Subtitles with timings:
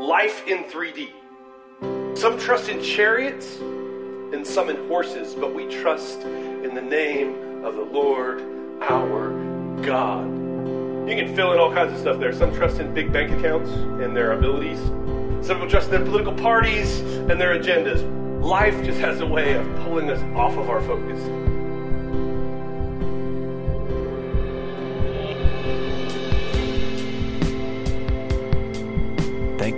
[0.00, 1.10] life in 3D.
[2.16, 7.74] Some trust in chariots and some in horses, but we trust in the name of
[7.74, 8.40] the Lord
[8.80, 9.28] our
[9.82, 10.26] God.
[11.06, 12.32] You can fill in all kinds of stuff there.
[12.32, 14.78] Some trust in big bank accounts and their abilities.
[15.46, 18.02] Some people trust in their political parties and their agendas.
[18.42, 21.20] Life just has a way of pulling us off of our focus.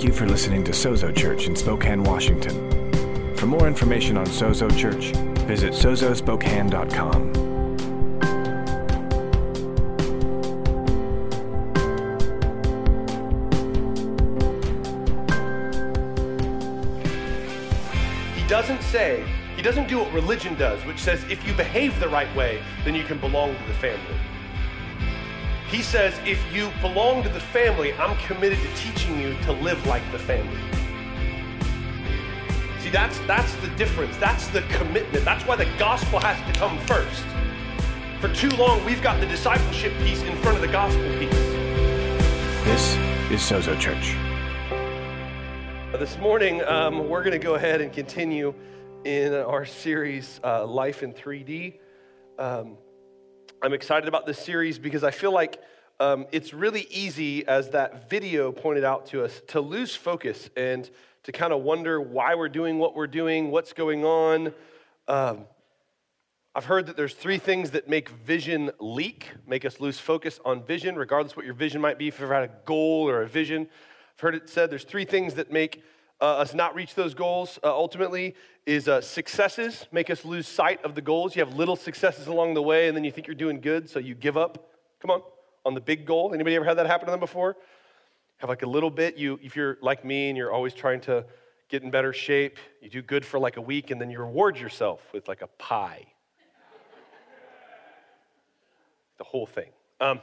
[0.02, 3.36] Thank you for listening to Sozo Church in Spokane, Washington.
[3.36, 5.12] For more information on Sozo Church,
[5.46, 7.32] visit sozospokane.com.
[18.34, 22.08] He doesn't say, he doesn't do what religion does, which says if you behave the
[22.08, 24.16] right way, then you can belong to the family.
[25.72, 29.86] He says, if you belong to the family, I'm committed to teaching you to live
[29.86, 30.60] like the family.
[32.80, 34.14] See, that's, that's the difference.
[34.18, 35.24] That's the commitment.
[35.24, 37.24] That's why the gospel has to come first.
[38.20, 41.30] For too long, we've got the discipleship piece in front of the gospel piece.
[42.66, 42.94] This
[43.32, 44.14] is Sozo Church.
[45.98, 48.52] This morning, um, we're going to go ahead and continue
[49.04, 51.78] in our series, uh, Life in 3D.
[52.38, 52.76] Um,
[53.64, 55.62] I'm excited about this series because I feel like
[56.00, 60.90] um, it's really easy, as that video pointed out to us, to lose focus and
[61.22, 64.52] to kind of wonder why we're doing what we're doing, what's going on.
[65.06, 65.44] Um,
[66.56, 70.64] I've heard that there's three things that make vision leak, make us lose focus on
[70.64, 72.08] vision, regardless what your vision might be.
[72.08, 73.68] If you've had a goal or a vision,
[74.16, 75.84] I've heard it said there's three things that make
[76.24, 77.58] us not reach those goals.
[77.62, 78.34] Uh, ultimately,
[78.64, 81.34] is uh, successes make us lose sight of the goals.
[81.34, 83.98] You have little successes along the way, and then you think you're doing good, so
[83.98, 84.70] you give up.
[85.00, 85.22] Come on,
[85.64, 86.32] on the big goal.
[86.32, 87.56] Anybody ever had that happen to them before?
[88.38, 89.16] Have like a little bit.
[89.16, 91.24] You, if you're like me and you're always trying to
[91.68, 94.58] get in better shape, you do good for like a week, and then you reward
[94.58, 96.06] yourself with like a pie.
[99.18, 99.70] the whole thing.
[100.00, 100.20] Um,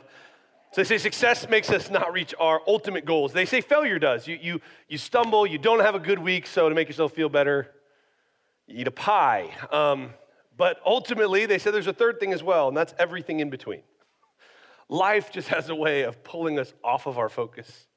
[0.72, 3.34] so they say success makes us not reach our ultimate goals.
[3.34, 4.28] They say failure does.
[4.28, 7.28] You, you, you stumble, you don't have a good week, so to make yourself feel
[7.28, 7.72] better,
[8.68, 9.50] you eat a pie.
[9.72, 10.14] Um,
[10.56, 13.82] but ultimately, they say there's a third thing as well, and that's everything in between.
[14.90, 17.88] Life just has a way of pulling us off of our focus.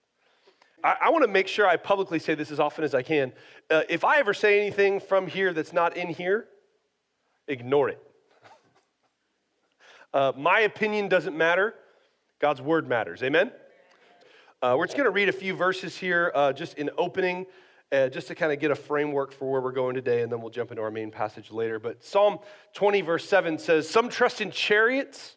[0.83, 3.35] I, I want to make sure I publicly say this as often as I can.
[3.71, 6.47] Uh, if I ever say anything from here that's not in here,
[7.49, 8.01] ignore it.
[10.15, 11.73] Uh, my opinion doesn't matter.
[12.43, 13.23] God's word matters.
[13.23, 13.53] Amen?
[14.61, 17.47] Uh, we're just going to read a few verses here, uh, just in opening,
[17.93, 20.41] uh, just to kind of get a framework for where we're going today, and then
[20.41, 21.79] we'll jump into our main passage later.
[21.79, 22.41] But Psalm
[22.75, 25.37] 20, verse 7 says, Some trust in chariots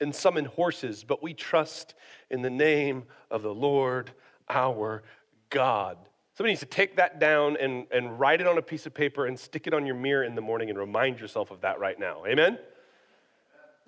[0.00, 1.94] and some in horses, but we trust
[2.30, 4.12] in the name of the Lord
[4.48, 5.02] our
[5.50, 5.98] God.
[6.34, 9.26] Somebody needs to take that down and, and write it on a piece of paper
[9.26, 11.98] and stick it on your mirror in the morning and remind yourself of that right
[11.98, 12.24] now.
[12.26, 12.60] Amen?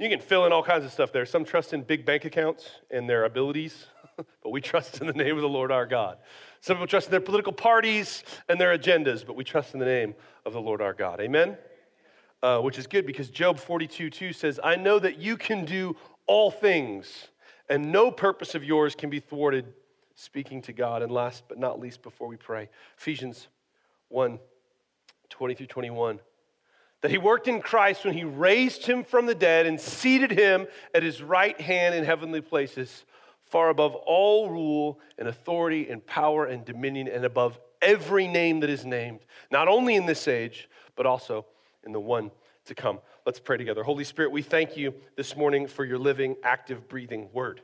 [0.00, 1.26] You can fill in all kinds of stuff there.
[1.26, 3.84] Some trust in big bank accounts and their abilities,
[4.16, 6.16] but we trust in the name of the Lord our God.
[6.62, 9.84] Some people trust in their political parties and their agendas, but we trust in the
[9.84, 10.14] name
[10.46, 11.20] of the Lord our God.
[11.20, 11.58] Amen?
[12.42, 15.94] Uh, which is good because Job 42 2 says, I know that you can do
[16.26, 17.28] all things,
[17.68, 19.66] and no purpose of yours can be thwarted.
[20.14, 21.02] Speaking to God.
[21.02, 22.68] And last but not least, before we pray,
[22.98, 23.48] Ephesians
[24.08, 24.38] 1
[25.30, 26.20] 20 through 21
[27.00, 30.66] that he worked in Christ when he raised him from the dead and seated him
[30.94, 33.04] at his right hand in heavenly places,
[33.44, 38.70] far above all rule and authority and power and dominion, and above every name that
[38.70, 41.46] is named, not only in this age, but also
[41.84, 42.30] in the one
[42.66, 43.00] to come.
[43.24, 43.82] Let's pray together.
[43.82, 47.62] Holy Spirit, we thank you this morning for your living, active, breathing word.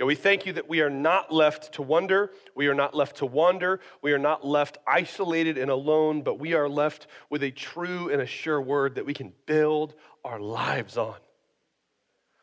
[0.00, 3.16] God, we thank you that we are not left to wonder, we are not left
[3.16, 7.50] to wander, we are not left isolated and alone, but we are left with a
[7.50, 9.94] true and a sure word that we can build
[10.24, 11.16] our lives on.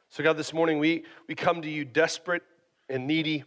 [0.10, 2.44] So, God, this morning we, we come to you desperate
[2.90, 3.44] and needy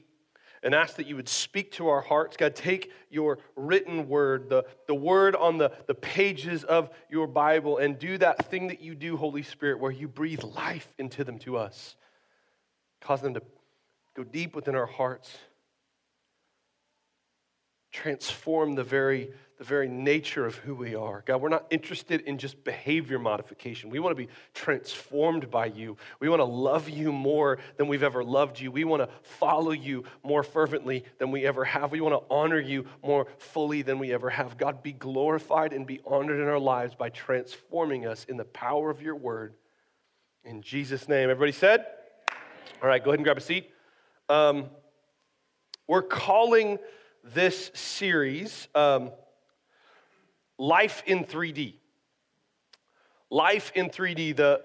[0.64, 2.36] and ask that you would speak to our hearts.
[2.36, 7.78] God, take your written word, the, the word on the, the pages of your Bible,
[7.78, 11.38] and do that thing that you do, Holy Spirit, where you breathe life into them
[11.38, 11.94] to us.
[13.00, 13.42] Cause them to
[14.22, 15.38] go deep within our hearts,
[17.90, 21.24] transform the very, the very nature of who we are.
[21.26, 23.88] God, we're not interested in just behavior modification.
[23.88, 25.96] We want to be transformed by you.
[26.20, 28.70] We want to love you more than we've ever loved you.
[28.70, 31.90] We want to follow you more fervently than we ever have.
[31.90, 34.58] We want to honor you more fully than we ever have.
[34.58, 38.90] God, be glorified and be honored in our lives by transforming us in the power
[38.90, 39.54] of your word.
[40.44, 41.30] In Jesus' name.
[41.30, 41.86] Everybody said?
[42.82, 43.70] All right, go ahead and grab a seat.
[44.30, 44.66] Um,
[45.88, 46.78] we're calling
[47.34, 49.10] this series, um,
[50.56, 51.74] Life in 3D.
[53.28, 54.36] Life in 3D.
[54.36, 54.62] The,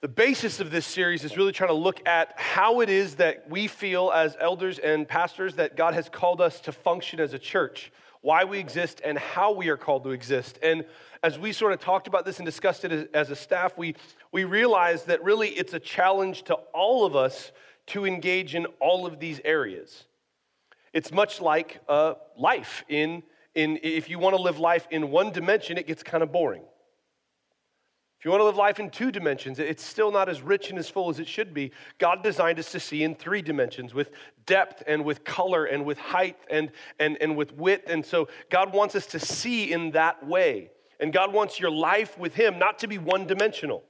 [0.00, 3.50] the basis of this series is really trying to look at how it is that
[3.50, 7.38] we feel as elders and pastors that God has called us to function as a
[7.38, 7.92] church,
[8.22, 10.58] why we exist, and how we are called to exist.
[10.62, 10.86] And
[11.22, 13.94] as we sort of talked about this and discussed it as, as a staff, we,
[14.32, 17.52] we realized that really it's a challenge to all of us
[17.90, 20.04] to engage in all of these areas.
[20.92, 22.84] It's much like uh, life.
[22.88, 23.22] In,
[23.54, 26.62] in, if you want to live life in one dimension, it gets kind of boring.
[28.18, 30.78] If you want to live life in two dimensions, it's still not as rich and
[30.78, 31.72] as full as it should be.
[31.96, 34.10] God designed us to see in three dimensions with
[34.44, 37.88] depth and with color and with height and, and, and with width.
[37.88, 40.70] And so God wants us to see in that way.
[41.00, 43.84] And God wants your life with Him not to be one dimensional.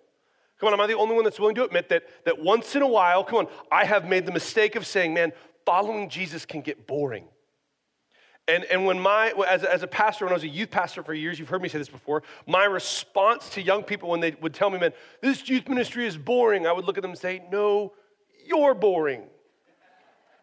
[0.60, 2.82] Come on, am I the only one that's willing to admit that, that once in
[2.82, 5.32] a while, come on, I have made the mistake of saying, man,
[5.64, 7.24] following Jesus can get boring.
[8.46, 11.14] And, and when my, as, as a pastor, when I was a youth pastor for
[11.14, 14.52] years, you've heard me say this before, my response to young people when they would
[14.52, 14.92] tell me, man,
[15.22, 17.92] this youth ministry is boring, I would look at them and say, no,
[18.44, 19.22] you're boring.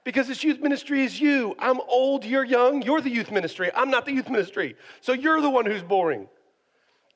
[0.03, 1.53] Because this youth ministry is you.
[1.59, 3.69] I'm old, you're young, you're the youth ministry.
[3.75, 4.77] I'm not the youth ministry.
[5.01, 6.29] So you're the one who's boring.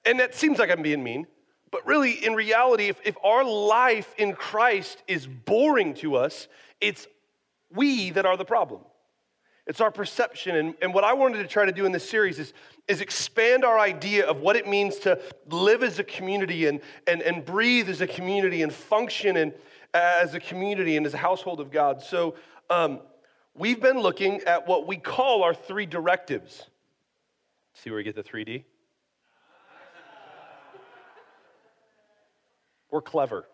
[0.05, 1.25] And that seems like I'm being mean.
[1.71, 6.47] But really, in reality, if, if our life in Christ is boring to us,
[6.81, 7.07] it's
[7.73, 8.81] we that are the problem.
[9.67, 10.57] It's our perception.
[10.57, 12.53] And, and what I wanted to try to do in this series is,
[12.87, 15.19] is expand our idea of what it means to
[15.49, 19.53] live as a community and, and, and breathe as a community and function in,
[19.93, 22.01] as a community and as a household of God.
[22.01, 22.35] So
[22.69, 22.99] um,
[23.55, 26.67] we've been looking at what we call our three directives.
[27.73, 28.63] See where we get the 3D?
[32.91, 33.45] We're clever.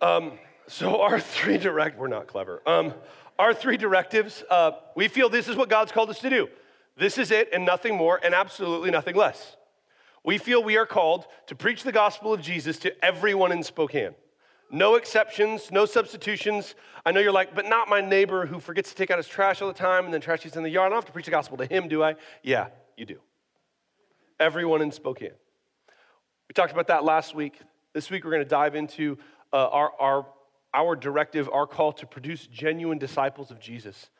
[0.00, 0.32] Um,
[0.68, 2.62] so our three direct, we're not clever.
[2.66, 2.94] Um,
[3.38, 6.48] our three directives, uh, we feel this is what God's called us to do.
[6.96, 9.56] This is it and nothing more and absolutely nothing less.
[10.24, 14.14] We feel we are called to preach the gospel of Jesus to everyone in Spokane.
[14.70, 16.74] No exceptions, no substitutions.
[17.04, 19.60] I know you're like, but not my neighbor who forgets to take out his trash
[19.60, 20.86] all the time and then trash is in the yard.
[20.86, 22.14] I don't have to preach the gospel to him, do I?
[22.42, 23.20] Yeah, you do.
[24.40, 25.32] Everyone in Spokane.
[26.48, 27.58] We talked about that last week.
[27.94, 29.16] This week, we're going to dive into
[29.52, 30.26] uh, our, our,
[30.74, 34.10] our directive, our call to produce genuine disciples of Jesus.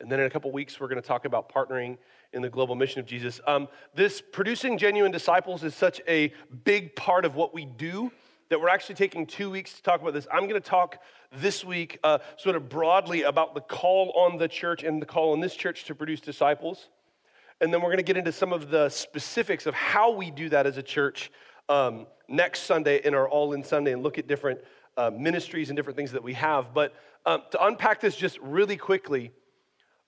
[0.00, 1.98] And then in a couple weeks, we're going to talk about partnering
[2.32, 3.40] in the global mission of Jesus.
[3.46, 8.12] Um, this producing genuine disciples is such a big part of what we do
[8.48, 10.28] that we're actually taking two weeks to talk about this.
[10.32, 10.98] I'm going to talk
[11.32, 15.32] this week, uh, sort of broadly, about the call on the church and the call
[15.32, 16.88] on this church to produce disciples.
[17.62, 20.48] And then we're going to get into some of the specifics of how we do
[20.48, 21.30] that as a church
[21.68, 24.58] um, next Sunday in our All In Sunday and look at different
[24.96, 26.74] uh, ministries and different things that we have.
[26.74, 26.92] But
[27.24, 29.30] um, to unpack this just really quickly,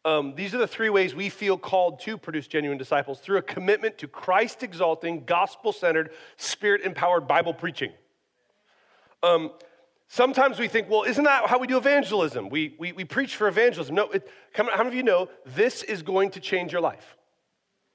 [0.05, 3.43] um, these are the three ways we feel called to produce genuine disciples through a
[3.43, 7.93] commitment to Christ exalting, gospel centered, spirit empowered Bible preaching.
[9.23, 9.53] Um,
[10.09, 12.49] sometimes we think, well, isn't that how we do evangelism?
[12.49, 13.95] We, we, we preach for evangelism.
[13.95, 17.17] No, it, how many of you know this is going to change your life?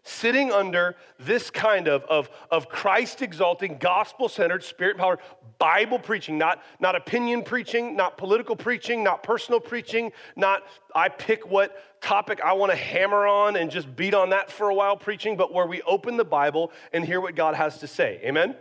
[0.09, 5.19] Sitting under this kind of, of, of Christ exalting, gospel centered, spirit empowered
[5.59, 10.63] Bible preaching, not, not opinion preaching, not political preaching, not personal preaching, not
[10.95, 14.69] I pick what topic I want to hammer on and just beat on that for
[14.69, 17.87] a while preaching, but where we open the Bible and hear what God has to
[17.87, 18.19] say.
[18.23, 18.55] Amen?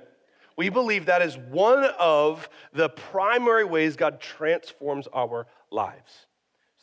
[0.57, 6.27] We believe that is one of the primary ways God transforms our lives,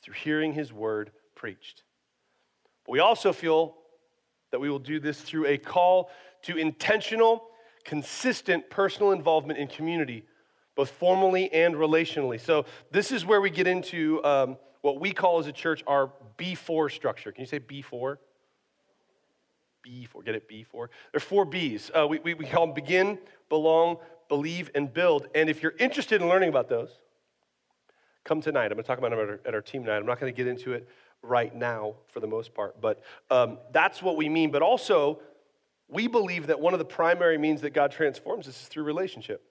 [0.01, 1.83] through hearing His word preached.
[2.85, 3.75] But we also feel
[4.55, 6.09] that we will do this through a call
[6.41, 7.49] to intentional,
[7.83, 10.23] consistent personal involvement in community,
[10.75, 12.39] both formally and relationally.
[12.39, 16.09] So, this is where we get into um, what we call as a church our
[16.37, 17.33] B4 structure.
[17.33, 18.15] Can you say B4?
[19.85, 20.49] B4, get it?
[20.49, 20.87] B4?
[21.11, 21.91] There are four B's.
[21.93, 23.19] Uh, we, we, we call them begin,
[23.49, 23.97] belong,
[24.29, 25.27] believe, and build.
[25.35, 26.97] And if you're interested in learning about those,
[28.23, 28.67] come tonight.
[28.67, 29.97] I'm going to talk about them at our, at our team night.
[29.97, 30.87] I'm not going to get into it
[31.25, 32.79] right now for the most part.
[32.81, 34.51] But um, that's what we mean.
[34.51, 35.19] But also,
[35.87, 39.43] we believe that one of the primary means that God transforms us is through relationship.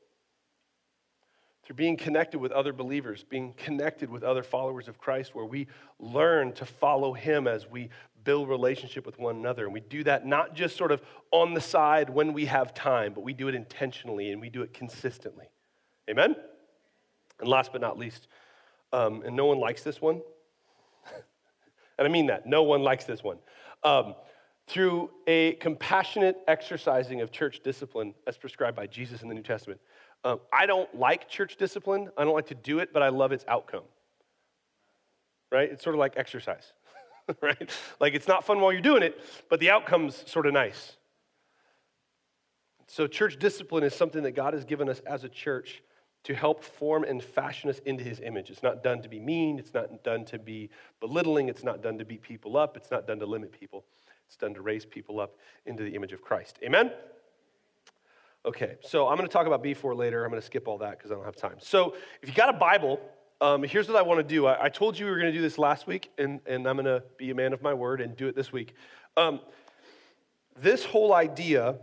[1.64, 5.66] Through being connected with other believers, being connected with other followers of Christ, where we
[5.98, 7.88] learn to follow Him as we
[8.22, 9.64] build relationship with one another.
[9.64, 13.12] And we do that not just sort of on the side when we have time,
[13.12, 15.46] but we do it intentionally and we do it consistently.
[16.10, 16.34] Amen?
[17.40, 18.28] And last but not least,
[18.92, 20.20] um, and no one likes this one,
[21.98, 22.46] and I mean that.
[22.46, 23.38] No one likes this one.
[23.82, 24.14] Um,
[24.66, 29.80] through a compassionate exercising of church discipline as prescribed by Jesus in the New Testament.
[30.24, 32.08] Um, I don't like church discipline.
[32.16, 33.84] I don't like to do it, but I love its outcome.
[35.52, 35.70] Right?
[35.70, 36.72] It's sort of like exercise.
[37.42, 37.70] right?
[38.00, 39.20] Like it's not fun while you're doing it,
[39.50, 40.96] but the outcome's sort of nice.
[42.86, 45.82] So, church discipline is something that God has given us as a church
[46.24, 48.50] to help form and fashion us into his image.
[48.50, 51.98] It's not done to be mean, it's not done to be belittling, it's not done
[51.98, 53.84] to beat people up, it's not done to limit people.
[54.26, 56.58] It's done to raise people up into the image of Christ.
[56.64, 56.90] Amen?
[58.46, 60.24] Okay, so I'm going to talk about B4 later.
[60.24, 61.56] I'm going to skip all that because I don't have time.
[61.60, 63.00] So, if you got a Bible,
[63.40, 64.46] um, here's what I want to do.
[64.46, 66.76] I, I, told you we were going to do this last week, and, and I'm
[66.76, 68.74] going to be a man of my word and do it this week.
[69.16, 69.40] Um,
[70.60, 71.76] this whole idea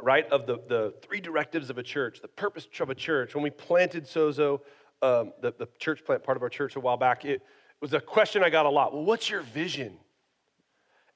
[0.00, 3.34] right, of the, the three directives of a church, the purpose of a church.
[3.34, 4.60] When we planted Sozo,
[5.02, 7.42] um, the, the church plant part of our church a while back, it
[7.80, 8.92] was a question I got a lot.
[8.92, 9.98] Well, what's your vision?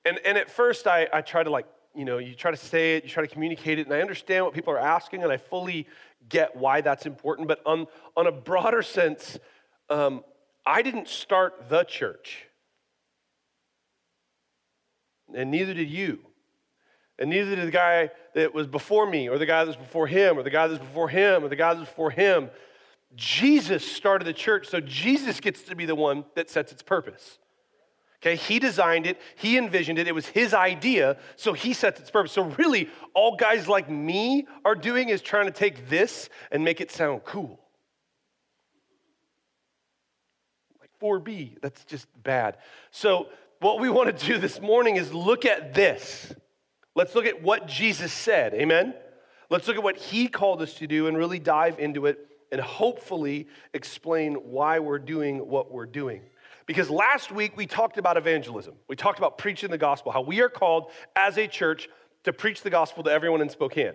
[0.05, 2.97] And, and at first, I, I try to like, you know, you try to say
[2.97, 5.37] it, you try to communicate it, and I understand what people are asking, and I
[5.37, 5.87] fully
[6.29, 7.49] get why that's important.
[7.49, 9.39] But on, on a broader sense,
[9.89, 10.25] um,
[10.65, 12.47] I didn't start the church,
[15.35, 16.21] and neither did you.
[17.21, 20.07] And neither did the guy that was before me, or the guy that was before
[20.07, 22.51] him, or the guy that was before him, or the guy that was before him.
[23.15, 27.39] Jesus started the church, so Jesus gets to be the one that sets its purpose.
[28.23, 32.11] Okay, he designed it, he envisioned it, it was his idea, so he sets its
[32.11, 32.33] purpose.
[32.33, 36.81] So, really, all guys like me are doing is trying to take this and make
[36.81, 37.59] it sound cool.
[40.81, 42.59] Like 4B, that's just bad.
[42.91, 43.29] So,
[43.61, 46.33] what we want to do this morning is look at this.
[46.95, 48.55] Let's look at what Jesus said.
[48.55, 48.95] Amen?
[49.49, 52.61] Let's look at what he called us to do and really dive into it and
[52.61, 56.23] hopefully explain why we're doing what we're doing.
[56.67, 58.75] Because last week we talked about evangelism.
[58.89, 61.89] We talked about preaching the gospel, how we are called as a church
[62.25, 63.95] to preach the gospel to everyone in Spokane.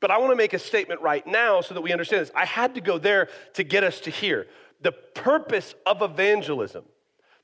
[0.00, 2.32] But I want to make a statement right now so that we understand this.
[2.34, 4.46] I had to go there to get us to here.
[4.82, 6.84] The purpose of evangelism,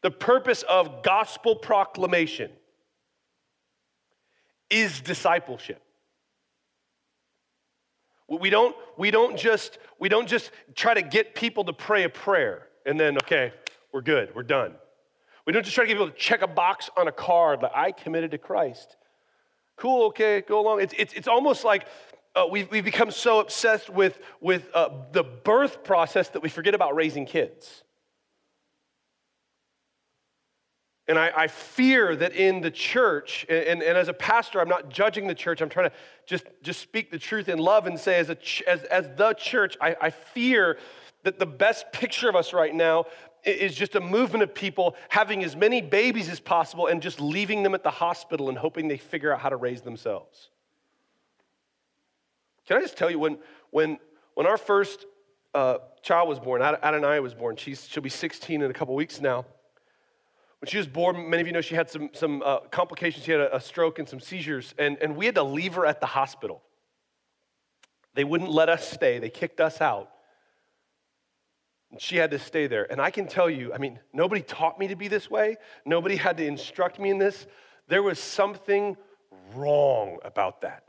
[0.02, 2.50] the purpose of gospel proclamation,
[4.70, 5.82] is discipleship.
[8.28, 12.10] We don't, we don't just we don't just try to get people to pray a
[12.10, 13.52] prayer and then okay,
[13.92, 14.74] we're good, we're done.
[15.46, 17.72] We don't just try to get people to check a box on a card like
[17.74, 18.96] I committed to Christ.
[19.76, 20.82] Cool, okay, go along.
[20.82, 21.86] It's, it's, it's almost like
[22.34, 26.74] uh, we've, we've become so obsessed with, with uh, the birth process that we forget
[26.74, 27.84] about raising kids.
[31.08, 34.68] And I, I, fear that in the church, and, and, and, as a pastor, I'm
[34.68, 35.62] not judging the church.
[35.62, 35.96] I'm trying to
[36.26, 38.36] just, just speak the truth in love and say, as, a,
[38.68, 40.76] as, as the church, I, I fear
[41.24, 43.06] that the best picture of us right now
[43.44, 47.62] is just a movement of people having as many babies as possible and just leaving
[47.62, 50.50] them at the hospital and hoping they figure out how to raise themselves.
[52.66, 53.38] Can I just tell you, when,
[53.70, 53.98] when,
[54.34, 55.06] when our first
[55.54, 59.20] uh, child was born, Adonai was born, she's, she'll be 16 in a couple weeks
[59.22, 59.46] now.
[60.60, 63.24] When she was born, many of you know she had some, some uh, complications.
[63.24, 65.86] She had a, a stroke and some seizures, and, and we had to leave her
[65.86, 66.62] at the hospital.
[68.14, 70.10] They wouldn't let us stay, they kicked us out.
[71.92, 72.90] And she had to stay there.
[72.90, 76.16] And I can tell you, I mean, nobody taught me to be this way, nobody
[76.16, 77.46] had to instruct me in this.
[77.86, 78.96] There was something
[79.54, 80.82] wrong about that.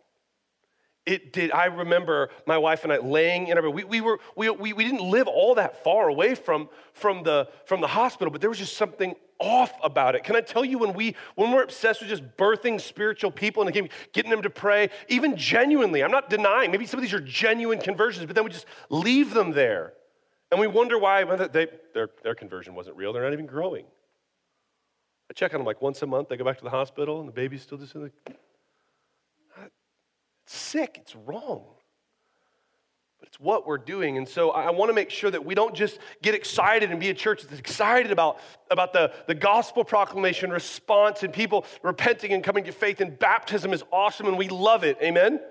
[1.06, 1.52] It did.
[1.52, 3.74] I remember my wife and I laying in our bed.
[3.74, 7.48] We, we, were, we, we, we didn't live all that far away from, from, the,
[7.66, 10.24] from the hospital, but there was just something off about it.
[10.24, 13.90] Can I tell you when we when we're obsessed with just birthing spiritual people and
[14.14, 17.80] getting them to pray, even genuinely, I'm not denying, maybe some of these are genuine
[17.80, 19.94] conversions, but then we just leave them there.
[20.52, 23.14] And we wonder why they, their, their conversion wasn't real.
[23.14, 23.86] They're not even growing.
[25.30, 26.30] I check on them like once a month.
[26.30, 28.12] They go back to the hospital and the baby's still just in the.
[30.46, 30.98] It's sick.
[31.00, 31.66] It's wrong
[33.20, 34.18] but it's what we're doing.
[34.18, 37.10] And so I want to make sure that we don't just get excited and be
[37.10, 38.40] a church that's excited about,
[38.72, 43.02] about the, the gospel proclamation response and people repenting and coming to faith.
[43.02, 44.98] And baptism is awesome and we love it.
[45.02, 45.42] Amen?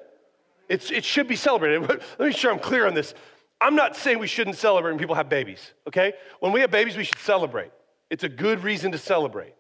[0.68, 1.80] It's, it should be celebrated.
[1.88, 3.14] Let me make sure I'm clear on this.
[3.60, 6.12] I'm not saying we shouldn't celebrate when people have babies, okay?
[6.40, 7.72] When we have babies, we should celebrate.
[8.08, 9.54] It's a good reason to celebrate.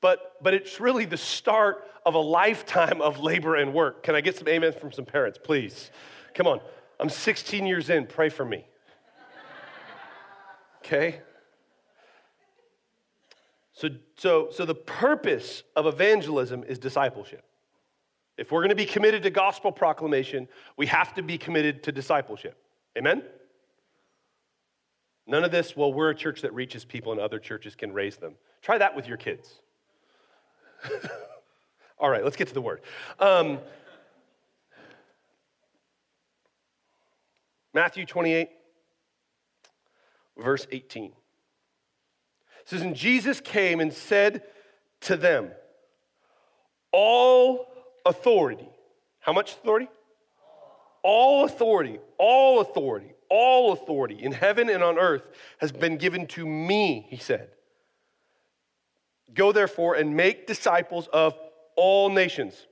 [0.00, 4.02] But, but it's really the start of a lifetime of labor and work.
[4.02, 5.90] Can I get some amens from some parents, please?
[6.34, 6.60] Come on.
[7.00, 8.06] I'm 16 years in.
[8.06, 8.66] Pray for me.
[10.84, 11.20] Okay?
[13.72, 17.44] So, so, so the purpose of evangelism is discipleship.
[18.36, 21.92] If we're going to be committed to gospel proclamation, we have to be committed to
[21.92, 22.56] discipleship.
[22.98, 23.22] Amen?
[25.26, 28.16] None of this, well, we're a church that reaches people and other churches can raise
[28.16, 28.34] them.
[28.60, 29.54] Try that with your kids.
[31.98, 32.82] All right, let's get to the word.
[33.18, 33.58] Um,
[37.74, 38.48] Matthew 28,
[40.38, 41.06] verse 18.
[41.06, 41.12] It
[42.64, 44.42] says, And Jesus came and said
[45.02, 45.50] to them,
[46.92, 47.66] All
[48.06, 48.68] authority.
[49.18, 49.88] How much authority?
[51.02, 55.22] All authority, all authority, all authority in heaven and on earth
[55.58, 57.50] has been given to me, he said.
[59.34, 61.34] Go therefore and make disciples of
[61.76, 62.66] all nations.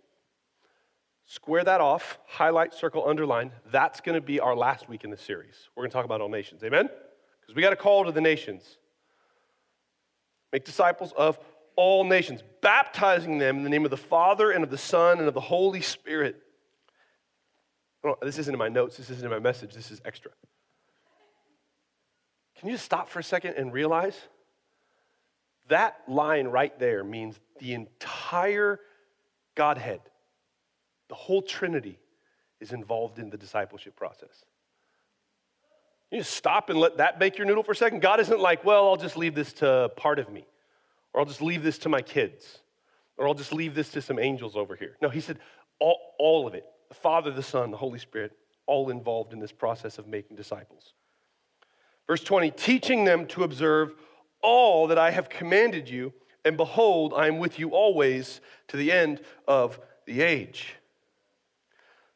[1.33, 3.53] Square that off, highlight, circle, underline.
[3.71, 5.71] That's going to be our last week in the series.
[5.75, 6.63] We're going to talk about all nations.
[6.63, 6.91] Amen?
[7.41, 8.77] Because we got a call to the nations.
[10.53, 11.39] Make disciples of
[11.75, 15.27] all nations, baptizing them in the name of the Father and of the Son and
[15.27, 16.37] of the Holy Spirit.
[18.21, 20.33] This isn't in my notes, this isn't in my message, this is extra.
[22.59, 24.19] Can you just stop for a second and realize
[25.69, 28.81] that line right there means the entire
[29.55, 30.03] Godhead,
[31.13, 31.99] the whole Trinity,
[32.59, 34.47] is involved in the discipleship process.
[36.11, 38.01] You just stop and let that bake your noodle for a second.
[38.01, 40.47] God isn't like, well, I'll just leave this to part of me,
[41.13, 42.61] or I'll just leave this to my kids,
[43.19, 44.97] or I'll just leave this to some angels over here.
[45.03, 45.39] No, He said,
[45.81, 48.33] all, all of it the Father, the Son, the Holy Spirit,
[48.67, 50.95] all involved in this process of making disciples.
[52.07, 53.93] Verse 20, teaching them to observe
[54.41, 58.91] all that I have commanded you, and behold, I am with you always to the
[58.91, 60.77] end of the age.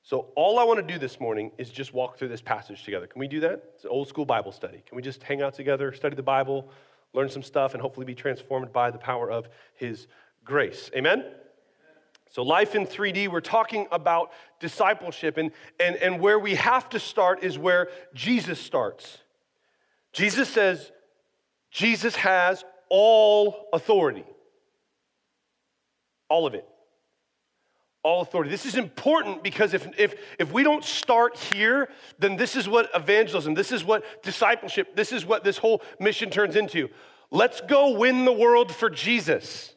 [0.07, 3.09] So, all I want to do this morning is just walk through this passage together.
[3.09, 3.73] Can we do that?
[3.75, 4.81] It's an old school Bible study.
[4.87, 6.69] Can we just hang out together, study the Bible,
[7.13, 10.07] learn some stuff, and hopefully be transformed by the power of His
[10.45, 10.93] grace?
[10.95, 11.25] Amen?
[12.31, 17.01] So, life in 3D, we're talking about discipleship, and, and, and where we have to
[17.01, 19.19] start is where Jesus starts.
[20.13, 20.93] Jesus says,
[21.73, 24.25] Jesus has all authority.
[26.29, 26.65] All of it.
[28.07, 28.51] All authority.
[28.51, 31.89] This is important because if, if, if we don't start here,
[32.21, 36.31] then this is what evangelism, this is what discipleship, this is what this whole mission
[36.31, 36.89] turns into.
[37.33, 39.75] Let's go win the world for Jesus.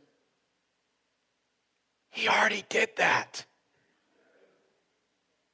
[2.12, 3.48] He already did that.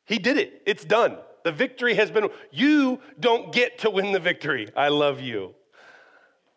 [0.04, 0.62] He did it.
[0.66, 1.16] It's done.
[1.46, 4.68] The victory has been, you don't get to win the victory.
[4.76, 5.56] I love you.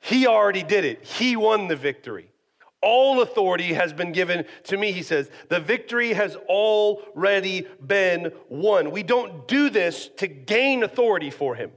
[0.01, 1.05] He already did it.
[1.05, 2.33] He won the victory.
[2.81, 5.31] All authority has been given to me, he says.
[5.49, 8.93] The victory has already been won.
[8.93, 11.73] We don't do this to gain authority for him.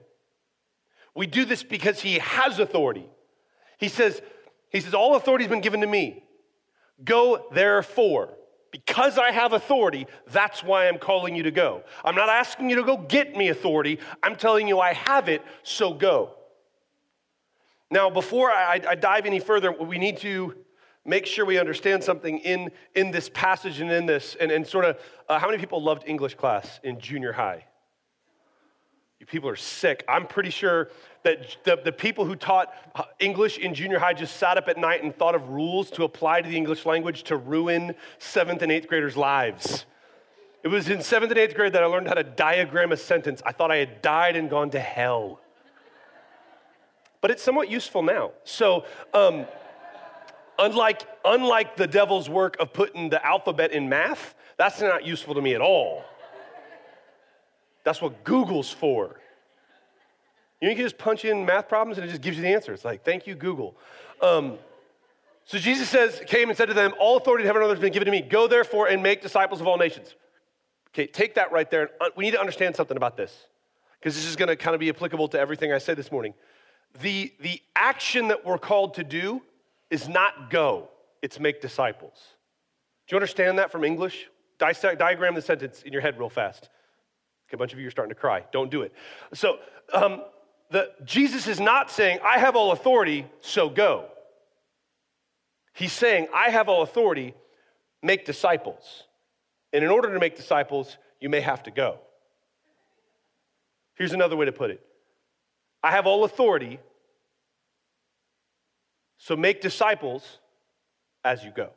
[1.15, 3.09] We do this because he has authority.
[3.79, 4.21] He says,
[4.69, 6.23] he says, all authority has been given to me.
[7.03, 8.37] Go therefore.
[8.71, 11.83] Because I have authority, that's why I'm calling you to go.
[12.05, 13.99] I'm not asking you to go get me authority.
[14.23, 16.35] I'm telling you I have it, so go.
[17.89, 20.55] Now, before I, I dive any further, we need to
[21.05, 24.85] make sure we understand something in, in this passage and in this, and, and sort
[24.85, 27.65] of uh, how many people loved English class in junior high?
[29.19, 30.03] You people are sick.
[30.07, 30.89] I'm pretty sure
[31.23, 32.73] that the, the people who taught
[33.19, 36.41] English in junior high just sat up at night and thought of rules to apply
[36.41, 39.85] to the English language to ruin seventh and eighth graders' lives.
[40.63, 43.41] It was in seventh and eighth grade that I learned how to diagram a sentence.
[43.45, 45.39] I thought I had died and gone to hell.
[47.21, 48.31] But it's somewhat useful now.
[48.43, 49.45] So, um,
[50.61, 55.41] unlike, unlike the devil's work of putting the alphabet in math, that's not useful to
[55.41, 56.05] me at all.
[57.83, 59.19] That's what Google's for.
[60.61, 62.71] You, can just punch in math problems and it just gives you the answer.
[62.71, 63.75] It's like, thank you, Google.
[64.21, 64.59] Um,
[65.45, 67.81] so Jesus says, came and said to them, All authority in heaven and earth has
[67.81, 68.21] been given to me.
[68.21, 70.13] Go therefore and make disciples of all nations.
[70.93, 71.89] Okay, take that right there.
[72.15, 73.47] We need to understand something about this
[73.99, 76.35] because this is going to kind of be applicable to everything I said this morning.
[77.01, 79.41] The, the action that we're called to do
[79.91, 80.89] is not go,
[81.21, 82.17] it's make disciples.
[83.07, 84.27] Do you understand that from English?
[84.57, 86.69] Dissect, diagram the sentence in your head real fast.
[87.47, 88.45] Okay, a bunch of you are starting to cry.
[88.51, 88.93] Don't do it.
[89.33, 89.59] So,
[89.93, 90.23] um,
[90.71, 94.05] the, Jesus is not saying, I have all authority, so go.
[95.73, 97.33] He's saying, I have all authority,
[98.01, 99.03] make disciples.
[99.73, 101.99] And in order to make disciples, you may have to go.
[103.95, 104.81] Here's another way to put it
[105.83, 106.79] I have all authority,
[109.21, 110.39] so make disciples
[111.23, 111.69] as you go.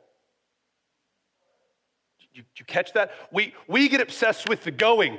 [2.33, 3.11] You, you catch that?
[3.31, 5.13] We, we get obsessed with the going.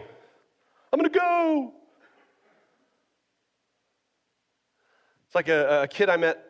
[0.93, 1.73] I'm going to go.
[5.27, 6.45] It's like a, a, kid I met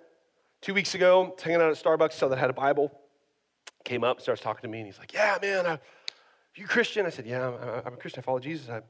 [0.62, 2.90] two weeks ago, hanging out at Starbucks, so that had a Bible.
[3.84, 5.78] Came up, starts talking to me, and he's like, Yeah, man, I,
[6.54, 7.04] you Christian?
[7.04, 8.20] I said, Yeah, I'm, I'm a Christian.
[8.20, 8.70] I follow Jesus.
[8.70, 8.80] I,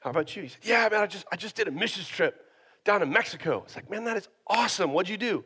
[0.00, 0.42] how about you?
[0.42, 2.46] He said, Yeah, man, I just, I just did a missions trip
[2.84, 3.62] down to Mexico.
[3.64, 4.92] It's like, man, that is awesome.
[4.92, 5.44] What'd you do?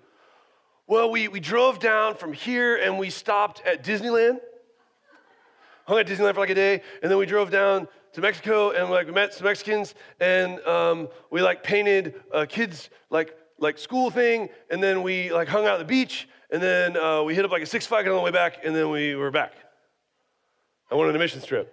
[0.88, 4.38] Well, we, we drove down from here and we stopped at Disneyland.
[5.87, 8.90] Hung at Disneyland for like a day, and then we drove down to Mexico and
[8.90, 14.11] like we met some Mexicans and um, we like painted uh, kids like like school
[14.11, 17.44] thing, and then we like hung out at the beach, and then uh, we hit
[17.44, 19.55] up like a six flag on the way back, and then we were back.
[20.90, 21.72] I went on a mission trip.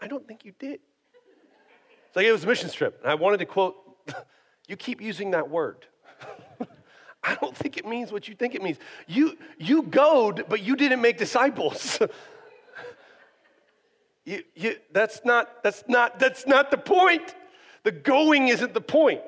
[0.00, 0.80] I don't think you did.
[2.06, 3.00] It's like it was a mission trip.
[3.02, 3.74] And I wanted to quote,
[4.68, 5.86] you keep using that word.
[7.28, 8.78] I don't think it means what you think it means.
[9.06, 11.98] You you goed, but you didn't make disciples.
[14.24, 17.34] you, you, that's not that's not that's not the point.
[17.82, 19.20] The going isn't the point.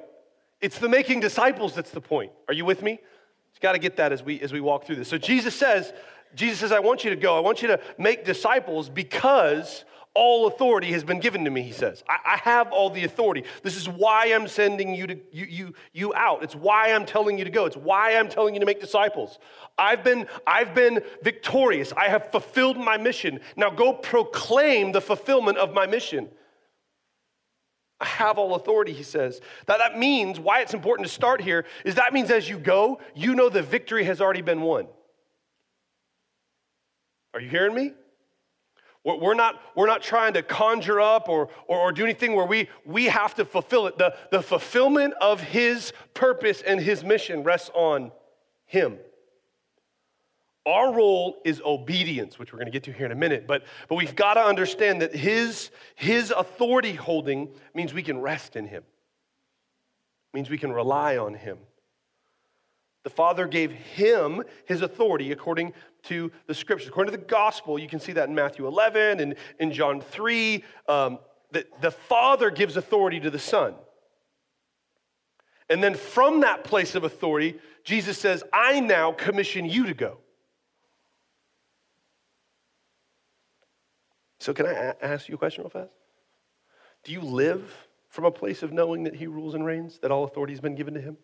[0.63, 2.33] It's the making disciples that's the point.
[2.49, 2.93] Are you with me?
[2.93, 5.09] You got to get that as we as we walk through this.
[5.09, 5.93] So Jesus says,
[6.35, 7.37] Jesus says, I want you to go.
[7.37, 11.73] I want you to make disciples because all authority has been given to me, he
[11.73, 12.03] says.
[12.09, 13.44] I, I, have all the authority.
[13.62, 16.42] This is why I'm sending you, to, you, you, you out.
[16.42, 17.64] It's why I'm telling you to go.
[17.66, 19.38] It's why I'm telling you to make disciples.
[19.79, 21.92] I've been, I've been victorious.
[21.96, 23.38] I have fulfilled my mission.
[23.57, 26.29] Now go proclaim the fulfillment of my mission.
[28.01, 29.40] I have all authority, he says.
[29.66, 33.01] That, that means why it's important to start here is that means as you go,
[33.14, 34.88] you know the victory has already been won.
[37.33, 37.92] Are you hearing me?
[39.03, 42.69] We're not, we're not trying to conjure up or, or, or, do anything where we,
[42.85, 43.97] we have to fulfill it.
[43.97, 48.13] The, the fulfillment of his purpose and his mission rests on
[48.67, 48.99] him.
[50.67, 53.65] Our role is obedience, which we're going to get to here in a minute, but,
[53.89, 58.67] but we've got to understand that his, his authority holding means we can rest in
[58.67, 58.83] him,
[60.35, 61.57] means we can rely on him.
[63.03, 65.73] The Father gave him his authority according
[66.05, 66.89] to the scriptures.
[66.89, 70.65] According to the gospel, you can see that in Matthew 11 and in John 3,
[70.87, 71.19] um,
[71.53, 73.75] that the Father gives authority to the Son.
[75.69, 80.19] And then from that place of authority, Jesus says, I now commission you to go.
[84.41, 85.93] So, can I ask you a question real fast?
[87.05, 90.25] Do you live from a place of knowing that He rules and reigns, that all
[90.25, 91.19] authority has been given to Him?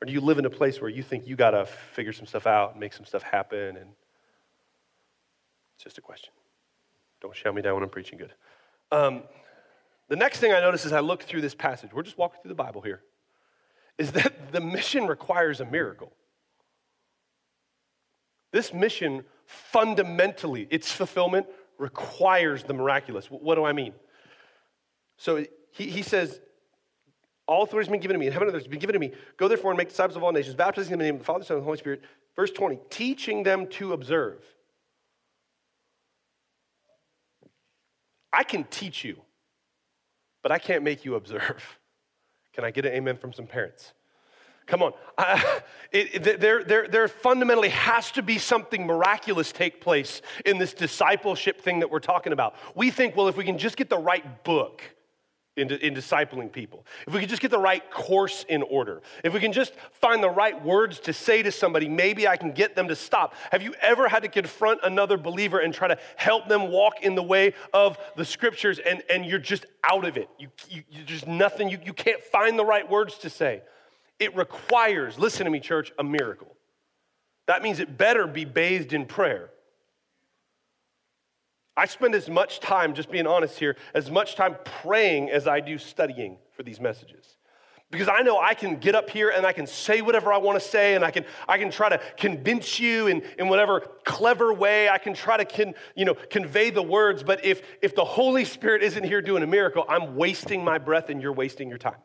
[0.00, 2.26] Or do you live in a place where you think you got to figure some
[2.26, 3.76] stuff out and make some stuff happen?
[3.76, 3.90] And
[5.74, 6.32] it's just a question.
[7.20, 8.32] Don't shout me down when I'm preaching good.
[8.92, 9.22] Um,
[10.08, 12.50] the next thing I notice as I look through this passage, we're just walking through
[12.50, 13.02] the Bible here,
[13.98, 16.12] is that the mission requires a miracle.
[18.52, 23.26] This mission fundamentally, its fulfillment requires the miraculous.
[23.26, 23.94] What do I mean?
[25.16, 26.40] So he, he says,
[27.48, 29.00] all authority has been given to me in heaven and earth has been given to
[29.00, 29.10] me.
[29.38, 31.24] Go therefore and make disciples of all nations, baptizing them in the name of the
[31.24, 32.02] Father, Son, and the Holy Spirit.
[32.36, 34.44] Verse 20, teaching them to observe.
[38.32, 39.16] I can teach you,
[40.42, 41.78] but I can't make you observe.
[42.52, 43.92] Can I get an amen from some parents?
[44.66, 44.92] Come on.
[45.18, 45.40] Uh,
[45.90, 50.74] it, it, there, there, there fundamentally has to be something miraculous take place in this
[50.74, 52.54] discipleship thing that we're talking about.
[52.76, 54.82] We think, well, if we can just get the right book,
[55.58, 59.32] in, in discipling people, if we could just get the right course in order, if
[59.34, 62.76] we can just find the right words to say to somebody, maybe I can get
[62.76, 63.34] them to stop.
[63.50, 67.14] Have you ever had to confront another believer and try to help them walk in
[67.14, 70.28] the way of the scriptures and, and you're just out of it?
[70.38, 73.62] You, you, you just nothing, you, you can't find the right words to say.
[74.18, 76.54] It requires, listen to me, church, a miracle.
[77.46, 79.50] That means it better be bathed in prayer.
[81.78, 85.60] I spend as much time, just being honest here, as much time praying as I
[85.60, 87.36] do studying for these messages.
[87.92, 90.60] Because I know I can get up here and I can say whatever I want
[90.60, 94.52] to say, and I can, I can try to convince you in, in whatever clever
[94.52, 97.22] way I can try to can, you know, convey the words.
[97.22, 101.10] But if, if the Holy Spirit isn't here doing a miracle, I'm wasting my breath
[101.10, 102.02] and you're wasting your time.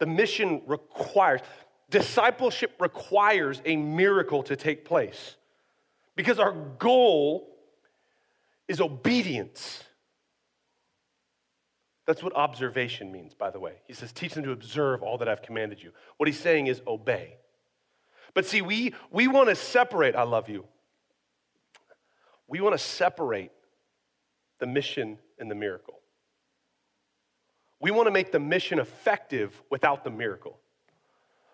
[0.00, 1.42] The mission requires,
[1.90, 5.36] discipleship requires a miracle to take place.
[6.16, 7.48] Because our goal
[8.68, 9.82] is obedience.
[12.06, 13.74] That's what observation means, by the way.
[13.86, 15.92] He says, teach them to observe all that I've commanded you.
[16.16, 17.36] What he's saying is obey.
[18.34, 20.64] But see, we, we want to separate, I love you.
[22.48, 23.52] We want to separate
[24.58, 26.00] the mission and the miracle.
[27.80, 30.58] We want to make the mission effective without the miracle.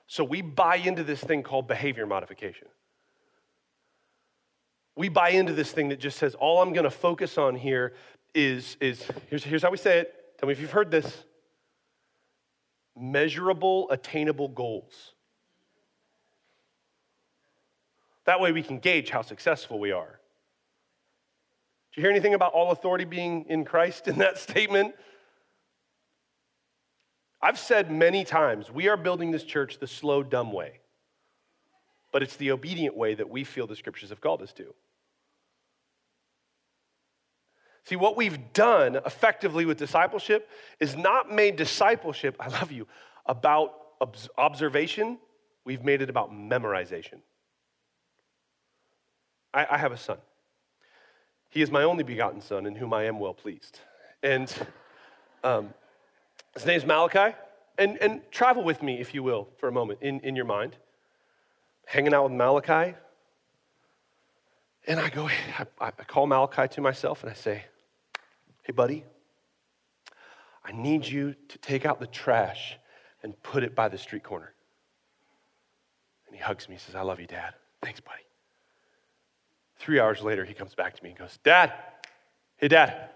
[0.06, 2.68] So we buy into this thing called behavior modification
[4.98, 7.94] we buy into this thing that just says, all I'm going to focus on here
[8.34, 10.12] is, is here's, here's how we say it.
[10.38, 11.24] Tell me if you've heard this
[12.96, 15.14] measurable, attainable goals.
[18.24, 20.18] That way we can gauge how successful we are.
[21.92, 24.96] Did you hear anything about all authority being in Christ in that statement?
[27.40, 30.80] I've said many times, we are building this church the slow, dumb way.
[32.10, 34.74] But it's the obedient way that we feel the scriptures have called us to.
[37.88, 42.86] See, what we've done effectively with discipleship is not made discipleship, I love you,
[43.24, 43.72] about
[44.36, 45.16] observation,
[45.64, 47.20] we've made it about memorization.
[49.54, 50.18] I, I have a son.
[51.48, 53.80] He is my only begotten son in whom I am well pleased.
[54.22, 54.54] And
[55.42, 55.72] um,
[56.52, 57.34] his name's Malachi.
[57.78, 60.76] And, and travel with me, if you will, for a moment in, in your mind.
[61.86, 62.96] Hanging out with Malachi.
[64.86, 67.64] And I go, I, I call Malachi to myself and I say,
[68.68, 69.02] Hey, buddy,
[70.62, 72.76] I need you to take out the trash
[73.22, 74.52] and put it by the street corner.
[76.26, 77.54] And he hugs me and says, I love you, Dad.
[77.80, 78.20] Thanks, buddy.
[79.78, 81.72] Three hours later, he comes back to me and goes, Dad,
[82.58, 83.08] hey, Dad,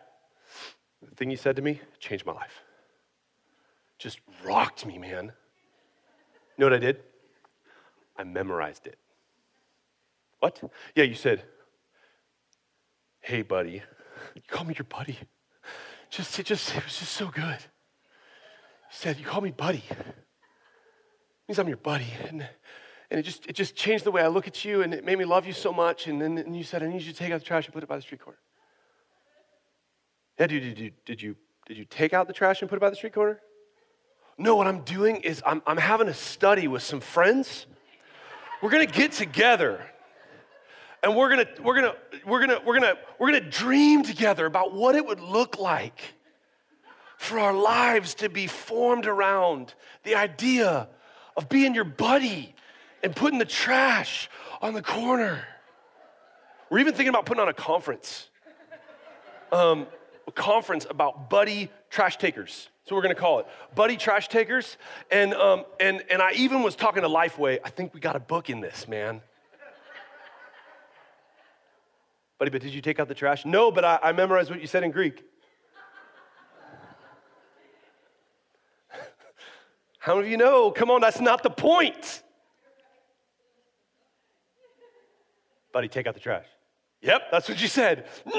[1.06, 2.62] the thing you said to me changed my life.
[3.98, 5.24] Just rocked me, man.
[6.56, 7.02] You know what I did?
[8.16, 8.96] I memorized it.
[10.40, 10.62] What?
[10.96, 11.42] Yeah, you said,
[13.20, 13.82] hey, buddy.
[14.34, 15.18] You call me your buddy.
[16.12, 17.58] Just, it just, it was just so good.
[17.58, 19.82] You said, you call me buddy.
[19.88, 20.06] It
[21.48, 22.12] means I'm your buddy.
[22.28, 22.46] And
[23.10, 25.18] and it just, it just changed the way I look at you, and it made
[25.18, 26.06] me love you so much.
[26.06, 27.82] And then and you said, I need you to take out the trash and put
[27.82, 28.38] it by the street corner.
[30.38, 32.80] Yeah, dude, did you, did you, did you take out the trash and put it
[32.80, 33.40] by the street corner?
[34.38, 37.66] No, what I'm doing is I'm, I'm having a study with some friends.
[38.62, 39.86] We're gonna get together
[41.02, 44.94] and we're gonna, we're gonna, we're gonna, we're gonna, we're gonna dream together about what
[44.94, 46.14] it would look like
[47.16, 50.88] for our lives to be formed around the idea
[51.36, 52.54] of being your buddy
[53.02, 54.28] and putting the trash
[54.60, 55.44] on the corner.
[56.70, 58.28] We're even thinking about putting on a conference.
[59.50, 59.86] Um,
[60.26, 62.68] a conference about buddy trash takers.
[62.84, 64.76] So we're gonna call it buddy trash takers.
[65.10, 67.58] And um, and and I even was talking to Lifeway.
[67.64, 69.20] I think we got a book in this, man.
[72.42, 73.44] Buddy, but did you take out the trash?
[73.44, 75.22] No, but I, I memorized what you said in Greek.
[80.00, 80.72] How many of you know?
[80.72, 82.24] Come on, that's not the point.
[85.72, 86.46] Buddy, take out the trash.
[87.00, 88.08] Yep, that's what you said.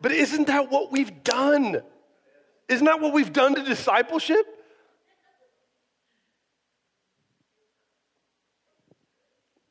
[0.00, 1.82] but isn't that what we've done?
[2.70, 4.59] Isn't that what we've done to discipleship?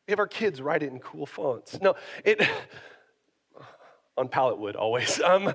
[0.10, 1.80] We have our kids write it in cool fonts.
[1.84, 1.94] No,
[2.26, 2.42] it
[4.18, 5.22] on pallet wood always.
[5.24, 5.54] Um,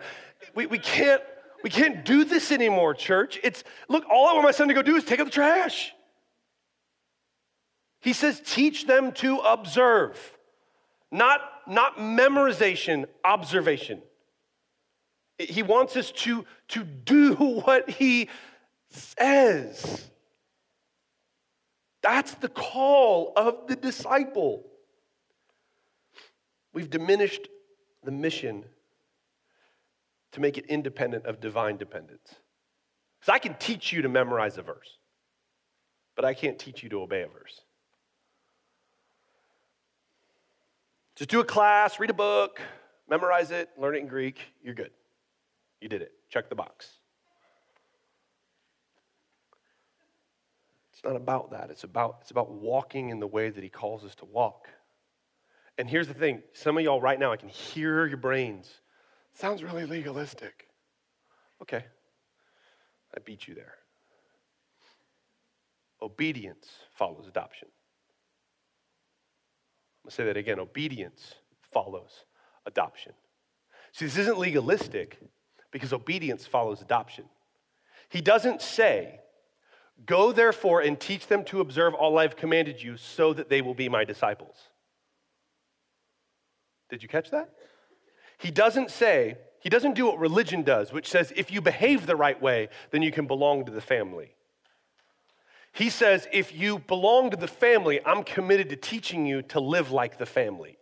[0.55, 1.21] we, we can't
[1.65, 3.41] we can't do this anymore, church.
[3.43, 5.93] It's look, all I want my son to go do is take out the trash.
[8.01, 10.39] He says, teach them to observe,
[11.11, 14.03] not, not memorization, observation.
[15.37, 18.29] He wants us to, to do what he
[18.91, 20.09] says.
[22.05, 24.63] That's the call of the disciple.
[26.75, 27.49] We've diminished
[28.05, 28.67] the mission
[30.33, 32.29] to make it independent of divine dependence.
[33.19, 34.99] Because I can teach you to memorize a verse,
[36.15, 37.63] but I can't teach you to obey a verse.
[41.17, 42.61] Just do a class, read a book,
[43.09, 44.41] memorize it, learn it in Greek.
[44.63, 44.91] You're good.
[45.81, 46.13] You did it.
[46.29, 46.87] Check the box.
[51.05, 51.69] It's not about that.
[51.69, 54.69] It's about, it's about walking in the way that He calls us to walk.
[55.77, 58.81] And here's the thing some of y'all right now, I can hear your brains.
[59.35, 60.67] Sounds really legalistic.
[61.61, 61.85] Okay,
[63.15, 63.75] I beat you there.
[66.01, 67.69] Obedience follows adoption.
[70.05, 71.35] I'm to say that again obedience
[71.71, 72.25] follows
[72.65, 73.13] adoption.
[73.93, 75.19] See, this isn't legalistic
[75.71, 77.27] because obedience follows adoption.
[78.09, 79.21] He doesn't say,
[80.07, 83.75] Go therefore and teach them to observe all I've commanded you so that they will
[83.75, 84.57] be my disciples.
[86.91, 87.51] Did you catch that?
[88.39, 92.17] He doesn't say, he doesn't do what religion does, which says if you behave the
[92.17, 94.35] right way, then you can belong to the family.
[95.73, 99.91] He says, if you belong to the family, I'm committed to teaching you to live
[99.91, 100.77] like the family.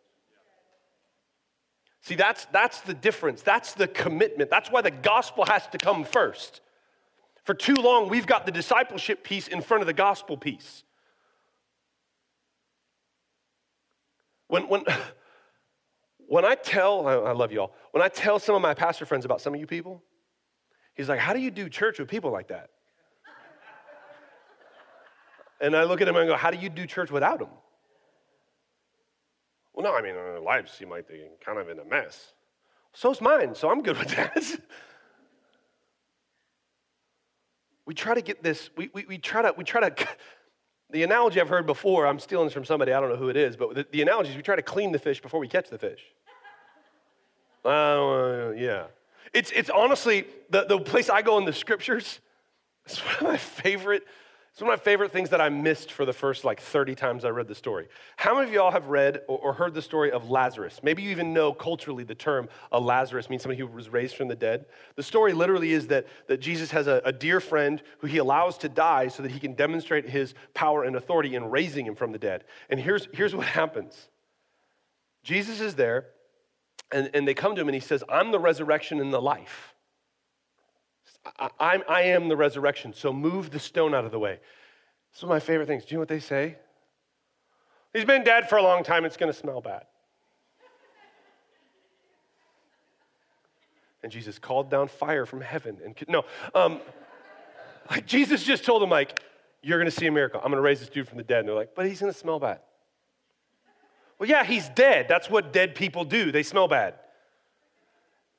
[2.03, 3.43] See, that's, that's the difference.
[3.43, 4.51] That's the commitment.
[4.51, 6.61] That's why the gospel has to come first.
[7.45, 10.85] For too long, we've got the discipleship piece in front of the gospel piece.
[14.47, 14.85] When, when,
[16.29, 19.25] when I tell, I love you all, when I tell some of my pastor friends
[19.25, 20.03] about some of you people,
[20.95, 22.71] he's like, How do you do church with people like that?
[25.61, 27.49] And I look at him and I go, How do you do church without them?
[29.73, 32.35] Well, no, I mean, their lives seem like they're kind of in a mess.
[32.93, 34.37] So's mine, so I'm good with that.
[37.87, 40.09] we try to get this, we, we, we, try to, we try to,
[40.93, 43.37] The analogy I've heard before, I'm stealing this from somebody, I don't know who it
[43.37, 45.69] is, but the, the analogy is we try to clean the fish before we catch
[45.69, 46.01] the fish.
[47.65, 48.87] Uh, yeah.
[49.33, 52.21] It's, it's honestly the, the place I go in the scriptures.
[52.87, 54.03] It's one of my favorite
[54.53, 57.25] it's one of my favorite things that I missed for the first like 30 times
[57.25, 57.89] I read the story.
[58.19, 60.81] How many of y'all have read or, heard the story of Lazarus?
[60.83, 64.29] Maybe you even know culturally the term a Lazarus means somebody who was raised from
[64.29, 64.67] the dead.
[64.95, 68.59] The story literally is that, that Jesus has a, a dear friend who he allows
[68.59, 72.13] to die so that he can demonstrate his power and authority in raising him from
[72.13, 72.45] the dead.
[72.69, 74.11] And here's, here's what happens
[75.25, 76.09] Jesus is there,
[76.93, 79.73] and, and they come to him, and he says, I'm the resurrection and the life.
[81.39, 84.39] I, I'm, I am the resurrection, so move the stone out of the way.
[85.13, 85.85] This is my favorite things.
[85.85, 86.57] Do you know what they say?
[87.93, 89.85] He's been dead for a long time, it's going to smell bad.
[94.03, 95.79] And Jesus called down fire from heaven.
[95.85, 96.81] And no, um,
[97.89, 99.21] like Jesus just told him, like,
[99.63, 100.41] you're going to see a miracle.
[100.43, 101.41] I'm going to raise this dude from the dead.
[101.41, 102.59] And they're like, but he's going to smell bad.
[104.19, 105.07] Well, yeah, he's dead.
[105.09, 106.33] That's what dead people do.
[106.33, 106.95] They smell bad.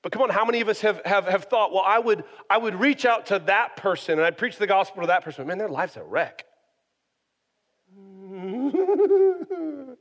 [0.04, 2.58] But come on, how many of us have, have, have thought, well, I would, I
[2.58, 5.48] would reach out to that person and I'd preach the gospel to that person.
[5.48, 6.46] Man, their life's a wreck.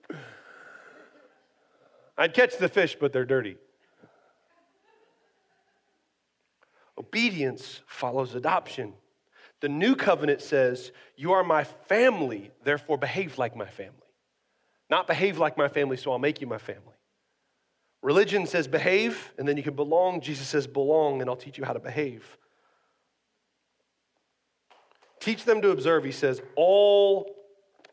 [2.19, 3.57] I'd catch the fish, but they're dirty.
[6.99, 8.95] Obedience follows adoption.
[9.61, 13.95] The new covenant says, You are my family, therefore behave like my family.
[14.91, 16.92] Not behave like my family, so I'll make you my family.
[18.03, 20.21] Religion says behave, and then you can belong.
[20.21, 22.37] Jesus says belong, and I'll teach you how to behave.
[25.21, 27.33] Teach them to observe, he says, all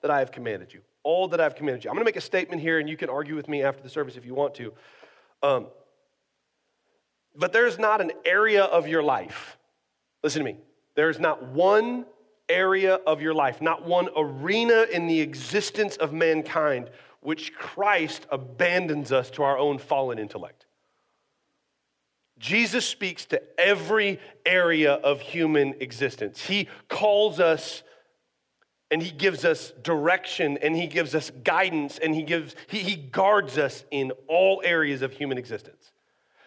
[0.02, 0.82] that I have commanded you.
[1.04, 1.92] All that I've commanded you.
[1.92, 3.90] I'm going to make a statement here, and you can argue with me after the
[3.90, 4.74] service if you want to.
[5.44, 5.68] Um,
[7.36, 9.58] but there's not an area of your life,
[10.24, 10.58] listen to me,
[10.96, 12.06] there's not one
[12.50, 16.90] area of your life, not one arena in the existence of mankind
[17.22, 20.66] which Christ abandons us to our own fallen intellect.
[22.40, 26.42] Jesus speaks to every area of human existence.
[26.46, 27.84] He calls us
[28.92, 32.96] and he gives us direction and he gives us guidance and he gives he, he
[32.96, 35.92] guards us in all areas of human existence.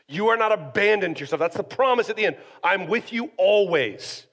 [0.09, 1.41] You are not abandoned to yourself.
[1.41, 2.37] That's the promise at the end.
[2.65, 4.27] I'm with you always.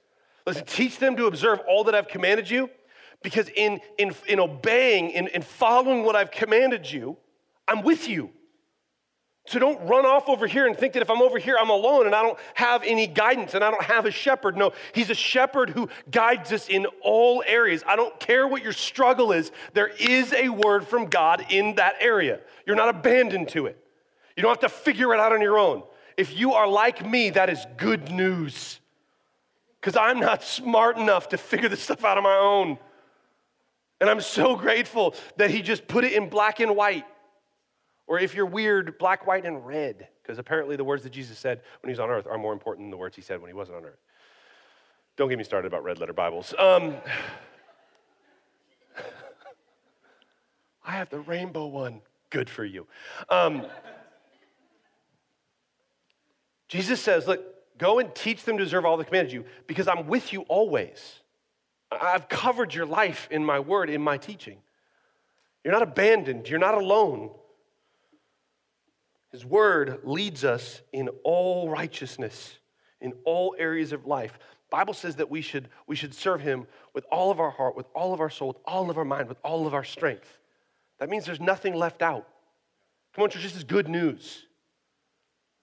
[0.46, 2.70] Listen, teach them to observe all that I've commanded you
[3.22, 7.16] because in, in, in obeying, in, in following what I've commanded you,
[7.68, 8.30] I'm with you.
[9.46, 12.06] So don't run off over here and think that if I'm over here, I'm alone
[12.06, 14.56] and I don't have any guidance and I don't have a shepherd.
[14.56, 17.82] No, he's a shepherd who guides us in all areas.
[17.86, 21.94] I don't care what your struggle is, there is a word from God in that
[22.00, 22.40] area.
[22.66, 23.82] You're not abandoned to it.
[24.36, 25.82] You don't have to figure it out on your own.
[26.16, 28.78] If you are like me, that is good news
[29.80, 32.78] because I'm not smart enough to figure this stuff out on my own.
[34.00, 37.04] And I'm so grateful that he just put it in black and white.
[38.06, 40.08] Or if you're weird, black, white, and red.
[40.22, 42.86] Because apparently the words that Jesus said when he was on earth are more important
[42.86, 44.00] than the words he said when he wasn't on earth.
[45.16, 46.54] Don't get me started about red letter Bibles.
[46.58, 46.96] Um,
[50.84, 52.00] I have the rainbow one.
[52.30, 52.86] Good for you.
[53.28, 53.66] Um,
[56.68, 57.42] Jesus says, Look,
[57.76, 61.20] go and teach them to deserve all the commanded you because I'm with you always.
[61.90, 64.58] I've covered your life in my word, in my teaching.
[65.64, 67.30] You're not abandoned, you're not alone.
[69.30, 72.58] His word leads us in all righteousness,
[73.00, 74.38] in all areas of life.
[74.70, 77.86] Bible says that we should, we should serve him with all of our heart, with
[77.94, 80.38] all of our soul, with all of our mind, with all of our strength.
[80.98, 82.28] That means there's nothing left out.
[83.14, 84.46] Come on, church, this is good news.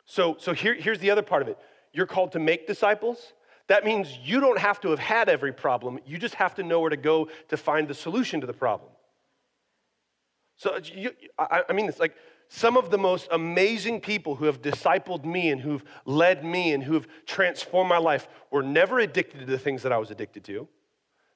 [0.06, 1.58] So, so here, here's the other part of it.
[1.94, 3.34] You're called to make disciples,
[3.68, 6.80] that means you don't have to have had every problem, you just have to know
[6.80, 8.92] where to go to find the solution to the problem.
[10.56, 12.16] So, you, I, I mean, it's like
[12.50, 16.82] some of the most amazing people who have discipled me and who've led me and
[16.82, 20.68] who've transformed my life were never addicted to the things that I was addicted to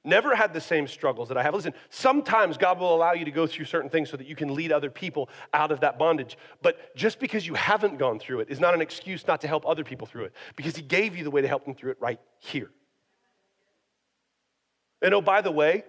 [0.04, 1.54] never had the same struggles that I have.
[1.54, 4.54] Listen, sometimes God will allow you to go through certain things so that you can
[4.54, 6.36] lead other people out of that bondage.
[6.60, 9.66] But just because you haven't gone through it is not an excuse not to help
[9.66, 11.98] other people through it, because He gave you the way to help them through it
[12.00, 12.70] right here.
[15.00, 15.84] And oh, by the way,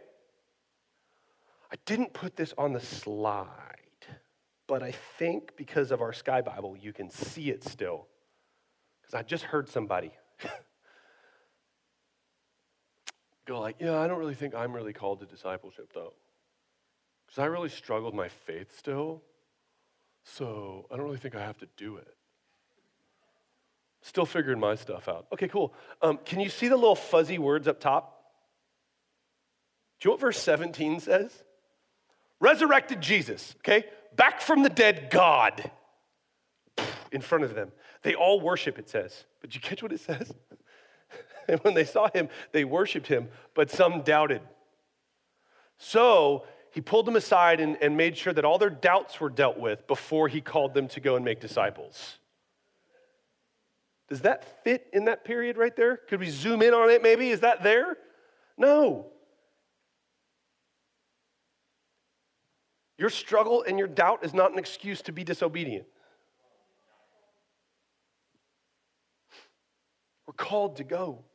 [1.72, 3.48] I didn't put this on the slide,
[4.68, 8.08] but I think because of our Sky Bible, you can see it still.
[9.02, 10.12] Because I just heard somebody.
[13.46, 16.14] go like, yeah, I don't really think I'm really called to discipleship though.
[17.26, 19.22] Because I really struggle with my faith still.
[20.24, 22.16] So I don't really think I have to do it.
[24.02, 25.28] Still figuring my stuff out.
[25.32, 25.74] Okay, cool.
[26.02, 28.24] Um, can you see the little fuzzy words up top?
[30.00, 31.32] Do you know what verse 17 says?
[32.40, 33.86] Resurrected Jesus, okay?
[34.16, 35.72] Back from the dead God
[37.14, 37.72] in front of them.
[38.02, 39.24] They all worship, it says.
[39.40, 40.34] But you catch what it says?
[41.48, 44.42] And when they saw him, they worshiped him, but some doubted.
[45.78, 49.58] So he pulled them aside and, and made sure that all their doubts were dealt
[49.58, 52.18] with before he called them to go and make disciples.
[54.10, 55.98] Does that fit in that period right there?
[55.98, 57.30] Could we zoom in on it maybe?
[57.30, 57.98] Is that there?
[58.58, 59.08] No.
[62.98, 65.86] Your struggle and your doubt is not an excuse to be disobedient.
[70.26, 71.26] We're called to go.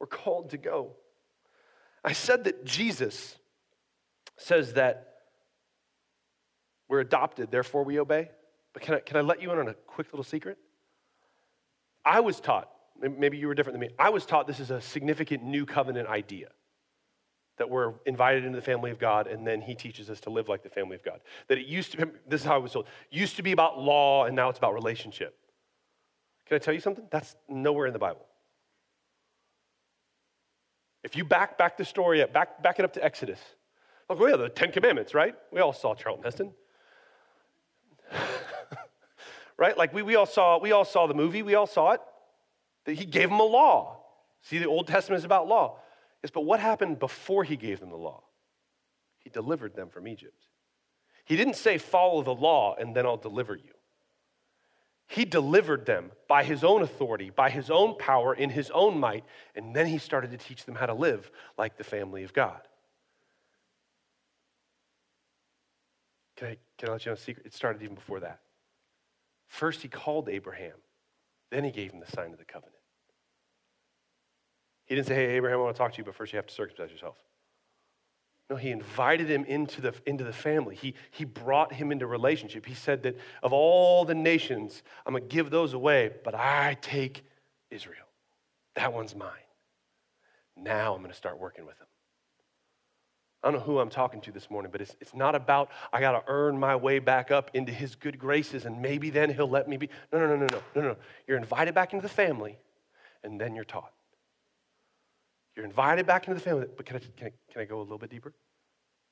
[0.00, 0.92] We're called to go.
[2.04, 3.36] I said that Jesus
[4.36, 5.14] says that
[6.88, 8.30] we're adopted, therefore we obey.
[8.72, 10.58] But can I, can I let you in on a quick little secret?
[12.04, 12.70] I was taught,
[13.00, 16.08] maybe you were different than me, I was taught this is a significant new covenant
[16.08, 16.48] idea
[17.58, 20.48] that we're invited into the family of God, and then he teaches us to live
[20.48, 21.20] like the family of God.
[21.48, 23.78] That it used to be, this is how I was told, used to be about
[23.78, 25.36] law, and now it's about relationship.
[26.46, 27.06] Can I tell you something?
[27.10, 28.24] That's nowhere in the Bible.
[31.04, 33.40] If you back back the story up, back, back it up to Exodus.
[34.10, 35.34] Oh, yeah, the Ten Commandments, right?
[35.52, 36.52] We all saw Charlton Heston.
[39.58, 39.76] right?
[39.76, 42.00] Like we, we all saw we all saw the movie, we all saw it.
[42.86, 43.98] That he gave them a law.
[44.42, 45.78] See, the Old Testament is about law.
[46.22, 48.22] Yes, but what happened before he gave them the law?
[49.20, 50.46] He delivered them from Egypt.
[51.24, 53.72] He didn't say, follow the law and then I'll deliver you.
[55.08, 59.24] He delivered them by his own authority, by his own power, in his own might,
[59.54, 62.60] and then he started to teach them how to live like the family of God.
[66.36, 67.46] Can I, can I let you know a secret?
[67.46, 68.40] It started even before that.
[69.48, 70.76] First, he called Abraham,
[71.50, 72.76] then he gave him the sign of the covenant.
[74.84, 76.46] He didn't say, Hey, Abraham, I want to talk to you, but first you have
[76.46, 77.16] to circumcise yourself.
[78.50, 80.74] No, he invited him into the, into the family.
[80.74, 82.64] He, he brought him into relationship.
[82.64, 86.78] He said that of all the nations, I'm going to give those away, but I
[86.80, 87.24] take
[87.70, 88.06] Israel.
[88.74, 89.30] That one's mine.
[90.56, 91.86] Now I'm going to start working with him.
[93.42, 96.00] I don't know who I'm talking to this morning, but it's, it's not about I
[96.00, 99.48] got to earn my way back up into his good graces and maybe then he'll
[99.48, 99.90] let me be.
[100.12, 100.96] No, no, no, no, no, no, no.
[101.26, 102.58] You're invited back into the family
[103.22, 103.92] and then you're taught.
[105.58, 106.68] You're invited back into the family.
[106.76, 108.32] But can I, can I, can I go a little bit deeper?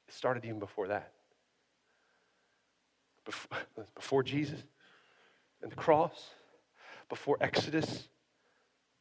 [0.06, 1.10] It started even before that.
[3.24, 3.58] Before,
[3.96, 4.60] before Jesus
[5.60, 6.30] and the cross,
[7.08, 8.06] before Exodus,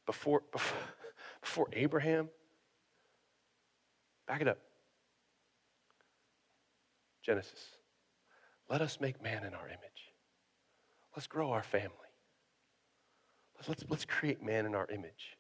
[0.08, 0.78] before, before,
[1.42, 2.30] before Abraham.
[4.28, 4.58] Back it up.
[7.22, 7.64] Genesis.
[8.72, 9.80] Let us make man in our image.
[11.16, 11.92] Let's grow our family.
[13.56, 15.38] Let's, let's, let's create man in our image.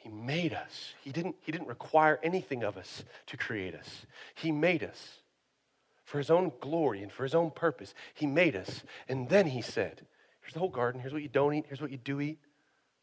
[0.00, 0.94] He made us.
[1.02, 4.06] He didn't, he didn't require anything of us to create us.
[4.34, 5.20] He made us
[6.04, 7.94] for his own glory and for his own purpose.
[8.14, 8.82] He made us.
[9.08, 10.06] And then he said,
[10.40, 11.00] Here's the whole garden.
[11.00, 11.66] Here's what you don't eat.
[11.68, 12.38] Here's what you do eat.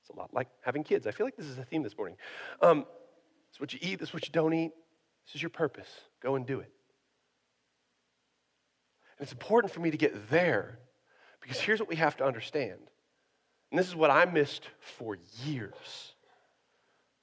[0.01, 1.05] It's a lot like having kids.
[1.05, 2.17] I feel like this is a theme this morning.
[2.61, 2.85] Um,
[3.53, 3.99] is what you eat.
[3.99, 4.71] This is what you don't eat.
[5.27, 5.89] This is your purpose.
[6.21, 6.71] Go and do it.
[9.19, 10.79] And it's important for me to get there
[11.41, 12.79] because here's what we have to understand.
[13.71, 16.15] And this is what I missed for years.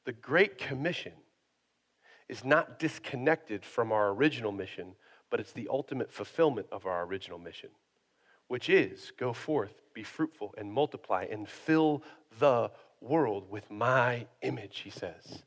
[0.05, 1.13] The Great Commission
[2.29, 4.95] is not disconnected from our original mission,
[5.31, 7.71] but it's the ultimate fulfillment of our original mission,
[8.49, 12.03] which is go forth, be fruitful, and multiply, and fill
[12.39, 15.43] the world with my image, he says.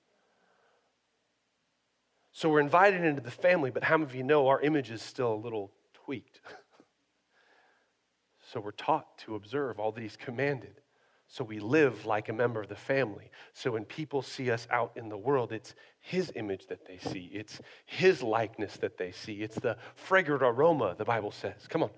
[2.31, 5.01] So we're invited into the family, but how many of you know our image is
[5.01, 6.39] still a little tweaked?
[8.51, 10.81] so we're taught to observe all that he's commanded.
[11.29, 13.29] So we live like a member of the family.
[13.53, 17.29] So when people see us out in the world, it's His image that they see,
[17.33, 19.41] it's His likeness that they see.
[19.41, 21.67] It's the fragrant aroma, the Bible says.
[21.67, 21.89] Come on.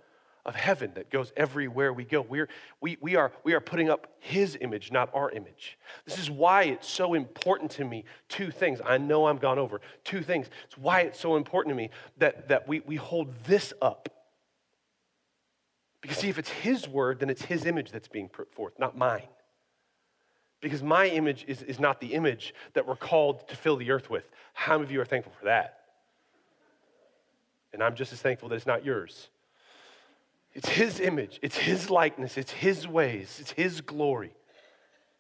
[0.46, 2.22] Of heaven that goes everywhere we go.
[2.22, 2.48] We're,
[2.82, 5.78] we, we, are, we are putting up His image, not our image.
[6.06, 8.06] This is why it's so important to me.
[8.30, 8.80] Two things.
[8.84, 9.80] I know I'm gone over.
[10.04, 10.48] Two things.
[10.64, 14.10] It's why it's so important to me that, that we, we hold this up
[16.02, 18.98] because, see, if it's His word, then it's His image that's being put forth, not
[18.98, 19.28] mine.
[20.62, 24.10] Because my image is, is not the image that we're called to fill the earth
[24.10, 24.30] with.
[24.54, 25.80] How many of you are thankful for that?
[27.74, 29.30] And I'm just as thankful that it's not yours.
[30.54, 34.34] It's His image, it's His likeness, it's His ways, it's His glory.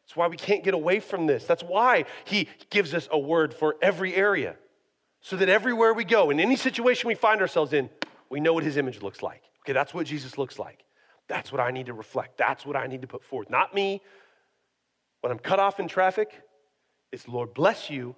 [0.03, 1.45] That's why we can't get away from this.
[1.45, 4.55] That's why He gives us a word for every area.
[5.21, 7.89] So that everywhere we go, in any situation we find ourselves in,
[8.29, 9.43] we know what His image looks like.
[9.63, 10.83] Okay, that's what Jesus looks like.
[11.27, 12.37] That's what I need to reflect.
[12.37, 13.49] That's what I need to put forth.
[13.49, 14.01] Not me.
[15.21, 16.31] When I'm cut off in traffic,
[17.11, 18.15] it's Lord bless you,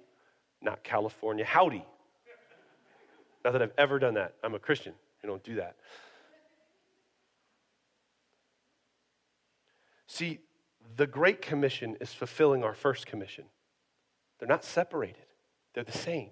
[0.60, 1.84] not California howdy.
[3.44, 4.34] Not that I've ever done that.
[4.42, 4.94] I'm a Christian.
[5.22, 5.76] I don't do that.
[10.06, 10.40] See,
[10.96, 13.44] the Great Commission is fulfilling our first commission.
[14.38, 15.24] They're not separated,
[15.74, 16.30] they're the same.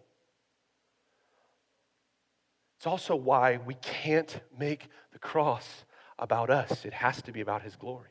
[2.80, 5.84] It's also why we can't make the cross
[6.18, 8.08] about us, it has to be about His glory.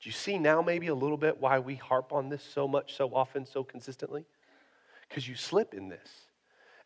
[0.00, 2.94] Do you see now, maybe a little bit, why we harp on this so much,
[2.94, 4.26] so often, so consistently?
[5.08, 6.08] Because you slip in this.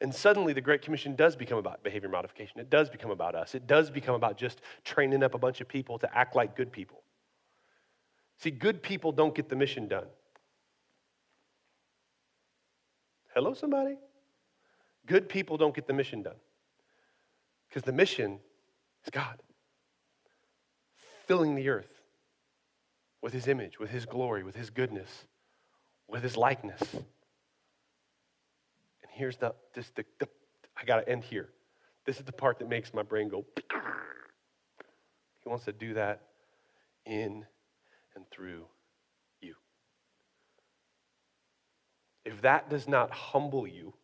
[0.00, 2.58] And suddenly the Great Commission does become about behavior modification.
[2.58, 3.54] It does become about us.
[3.54, 6.72] It does become about just training up a bunch of people to act like good
[6.72, 7.02] people.
[8.38, 10.06] See, good people don't get the mission done.
[13.34, 13.98] Hello, somebody?
[15.06, 16.36] Good people don't get the mission done.
[17.68, 18.38] Because the mission
[19.04, 19.40] is God
[21.26, 22.00] filling the earth
[23.22, 25.26] with his image, with his glory, with his goodness,
[26.08, 26.82] with his likeness.
[26.92, 27.02] And
[29.12, 30.28] here's the, this, the, the
[30.76, 31.50] I got to end here.
[32.06, 33.44] This is the part that makes my brain go.
[35.42, 36.22] He wants to do that
[37.06, 37.44] in
[38.16, 38.64] and through
[39.40, 39.54] you.
[42.24, 43.94] If that does not humble you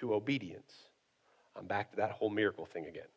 [0.00, 0.72] to obedience,
[1.56, 3.08] I'm back to that whole miracle thing again.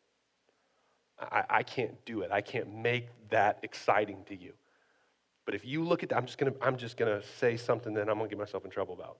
[1.18, 2.30] I, I can't do it.
[2.32, 4.52] I can't make that exciting to you.
[5.44, 8.08] But if you look at that, I'm just gonna, I'm just gonna say something that
[8.08, 9.18] I'm gonna get myself in trouble about.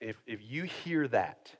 [0.00, 1.50] If, if you hear that,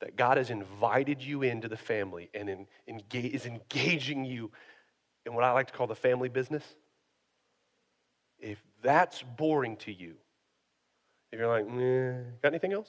[0.00, 4.50] that God has invited you into the family and in, engage, is engaging you
[5.26, 6.62] in what I like to call the family business,
[8.38, 10.14] if that's boring to you,
[11.32, 11.66] if you're like,
[12.42, 12.88] got anything else?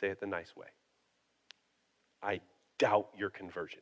[0.00, 0.66] Say it the nice way.
[2.22, 2.40] I
[2.78, 3.80] doubt your conversion.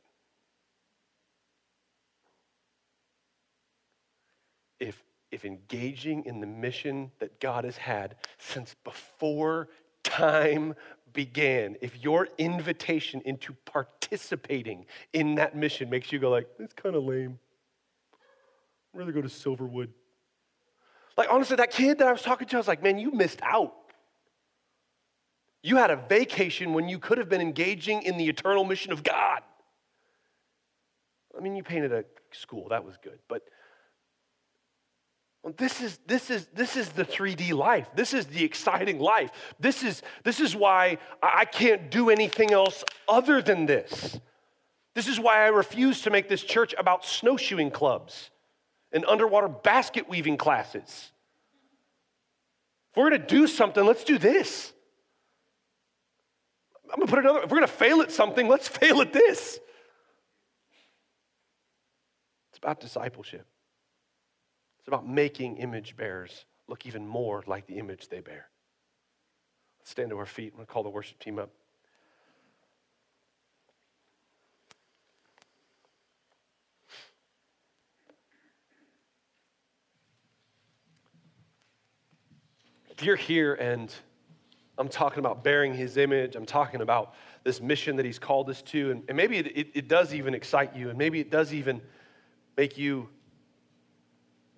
[4.80, 9.68] If, if engaging in the mission that God has had since before
[10.02, 10.74] time
[11.12, 16.96] began, if your invitation into participating in that mission makes you go like, it's kind
[16.96, 17.38] of lame.
[18.92, 19.88] I'd rather go to Silverwood.
[21.16, 23.40] Like honestly, that kid that I was talking to, I was like, man, you missed
[23.42, 23.74] out.
[25.62, 29.02] You had a vacation when you could have been engaging in the eternal mission of
[29.02, 29.42] God.
[31.36, 33.18] I mean, you painted a school, that was good.
[33.28, 33.42] But
[35.56, 37.88] this is, this, is, this is the 3D life.
[37.94, 39.30] This is the exciting life.
[39.58, 44.20] This is, this is why I can't do anything else other than this.
[44.94, 48.30] This is why I refuse to make this church about snowshoeing clubs
[48.92, 51.10] and underwater basket weaving classes.
[52.90, 54.72] If we're going to do something, let's do this.
[56.92, 59.12] I'm going to put another, if we're going to fail at something, let's fail at
[59.12, 59.58] this.
[62.50, 63.46] It's about discipleship.
[64.80, 68.48] It's about making image bearers look even more like the image they bear.
[69.80, 70.52] Let's stand to our feet.
[70.52, 71.50] I'm going to call the worship team up.
[82.90, 83.92] If you're here and
[84.78, 86.34] I'm talking about bearing his image.
[86.34, 87.14] I'm talking about
[87.44, 88.90] this mission that he's called us to.
[88.90, 91.80] And, and maybe it, it, it does even excite you, and maybe it does even
[92.56, 93.08] make you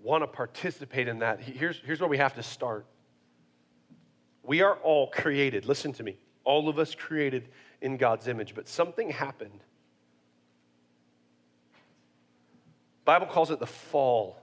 [0.01, 1.41] want to participate in that.
[1.41, 2.87] Here's, here's where we have to start.
[4.43, 7.49] We are all created, listen to me, all of us created
[7.81, 9.61] in God's image, but something happened.
[13.05, 14.39] Bible calls it the fall,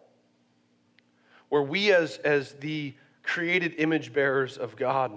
[1.50, 5.12] where we as, as the created image bearers of God,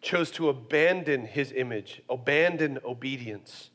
[0.00, 3.70] chose to abandon his image, abandon obedience,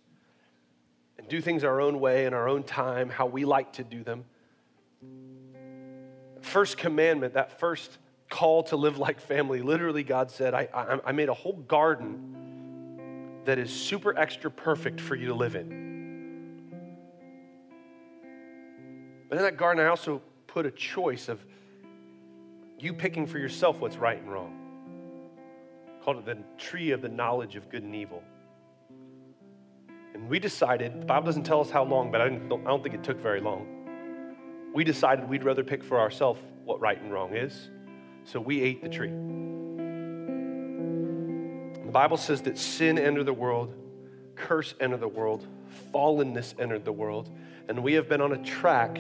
[1.18, 4.04] and do things our own way in our own time, how we like to do
[4.04, 4.26] them.
[6.42, 7.98] First commandment, that first
[8.30, 13.42] call to live like family, literally, God said, I, I, I made a whole garden
[13.46, 15.84] that is super extra perfect for you to live in.
[19.30, 21.44] But in that garden, I also put a choice of
[22.80, 24.63] you picking for yourself what's right and wrong
[26.04, 28.22] called it the tree of the knowledge of good and evil.
[30.14, 32.84] And we decided, the Bible doesn't tell us how long, but I don't, I don't
[32.84, 34.72] think it took very long.
[34.74, 37.70] We decided we'd rather pick for ourselves what right and wrong is.
[38.26, 39.12] So we ate the tree.
[41.86, 43.74] The Bible says that sin entered the world,
[44.36, 45.48] curse entered the world,
[45.94, 47.30] fallenness entered the world,
[47.70, 49.00] and we have been on a track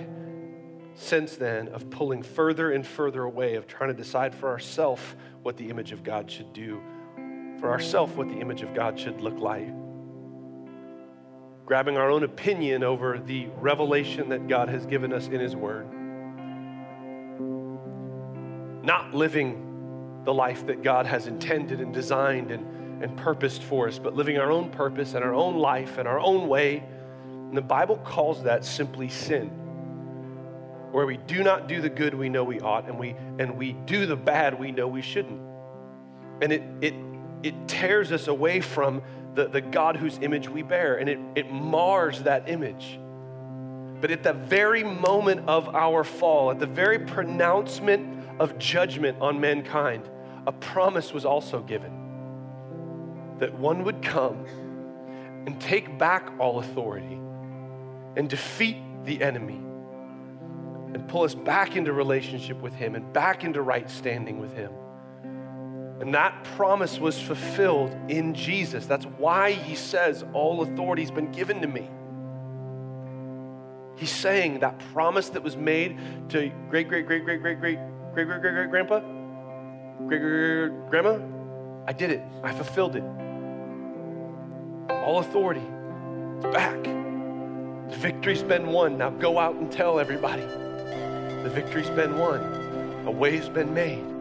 [0.96, 5.02] since then of pulling further and further away, of trying to decide for ourselves
[5.42, 6.82] what the image of God should do
[7.64, 9.74] for ourselves what the image of God should look like.
[11.66, 15.88] Grabbing our own opinion over the revelation that God has given us in His Word.
[18.84, 23.98] not living the life that God has intended and designed and, and purposed for us,
[23.98, 26.84] but living our own purpose and our own life and our own way.
[27.26, 29.48] And the Bible calls that simply sin,
[30.92, 33.72] where we do not do the good we know we ought, and we, and we
[33.72, 35.40] do the bad we know we shouldn't.
[36.42, 36.94] And it, it,
[37.44, 39.02] it tears us away from
[39.36, 43.00] the, the God whose image we bear, and it, it mars that image.
[44.02, 49.40] But at the very moment of our fall, at the very pronouncement of judgment on
[49.40, 50.10] mankind,
[50.46, 52.00] a promise was also given
[53.40, 54.46] that one would come
[55.46, 57.20] and take back all authority
[58.16, 59.60] and defeat the enemy
[60.94, 64.72] and pull us back into relationship with Him and back into right standing with Him.
[66.00, 68.86] And that promise was fulfilled in Jesus.
[68.86, 71.90] That's why He says, All authority has been given to me.
[73.96, 75.98] He's saying that promise that was made
[76.30, 77.78] to great, great, great, great, great, great,
[78.14, 79.00] great, great, great, great grandpa,
[80.08, 81.20] great, great, great grandma,
[81.86, 82.22] I did it.
[82.44, 83.04] I fulfilled it.
[84.90, 85.62] All authority
[86.40, 86.82] is back.
[86.84, 88.98] The victory's been won.
[88.98, 90.42] Now go out and tell everybody.
[90.42, 92.42] The victory's been won.
[93.06, 94.13] A way's been made.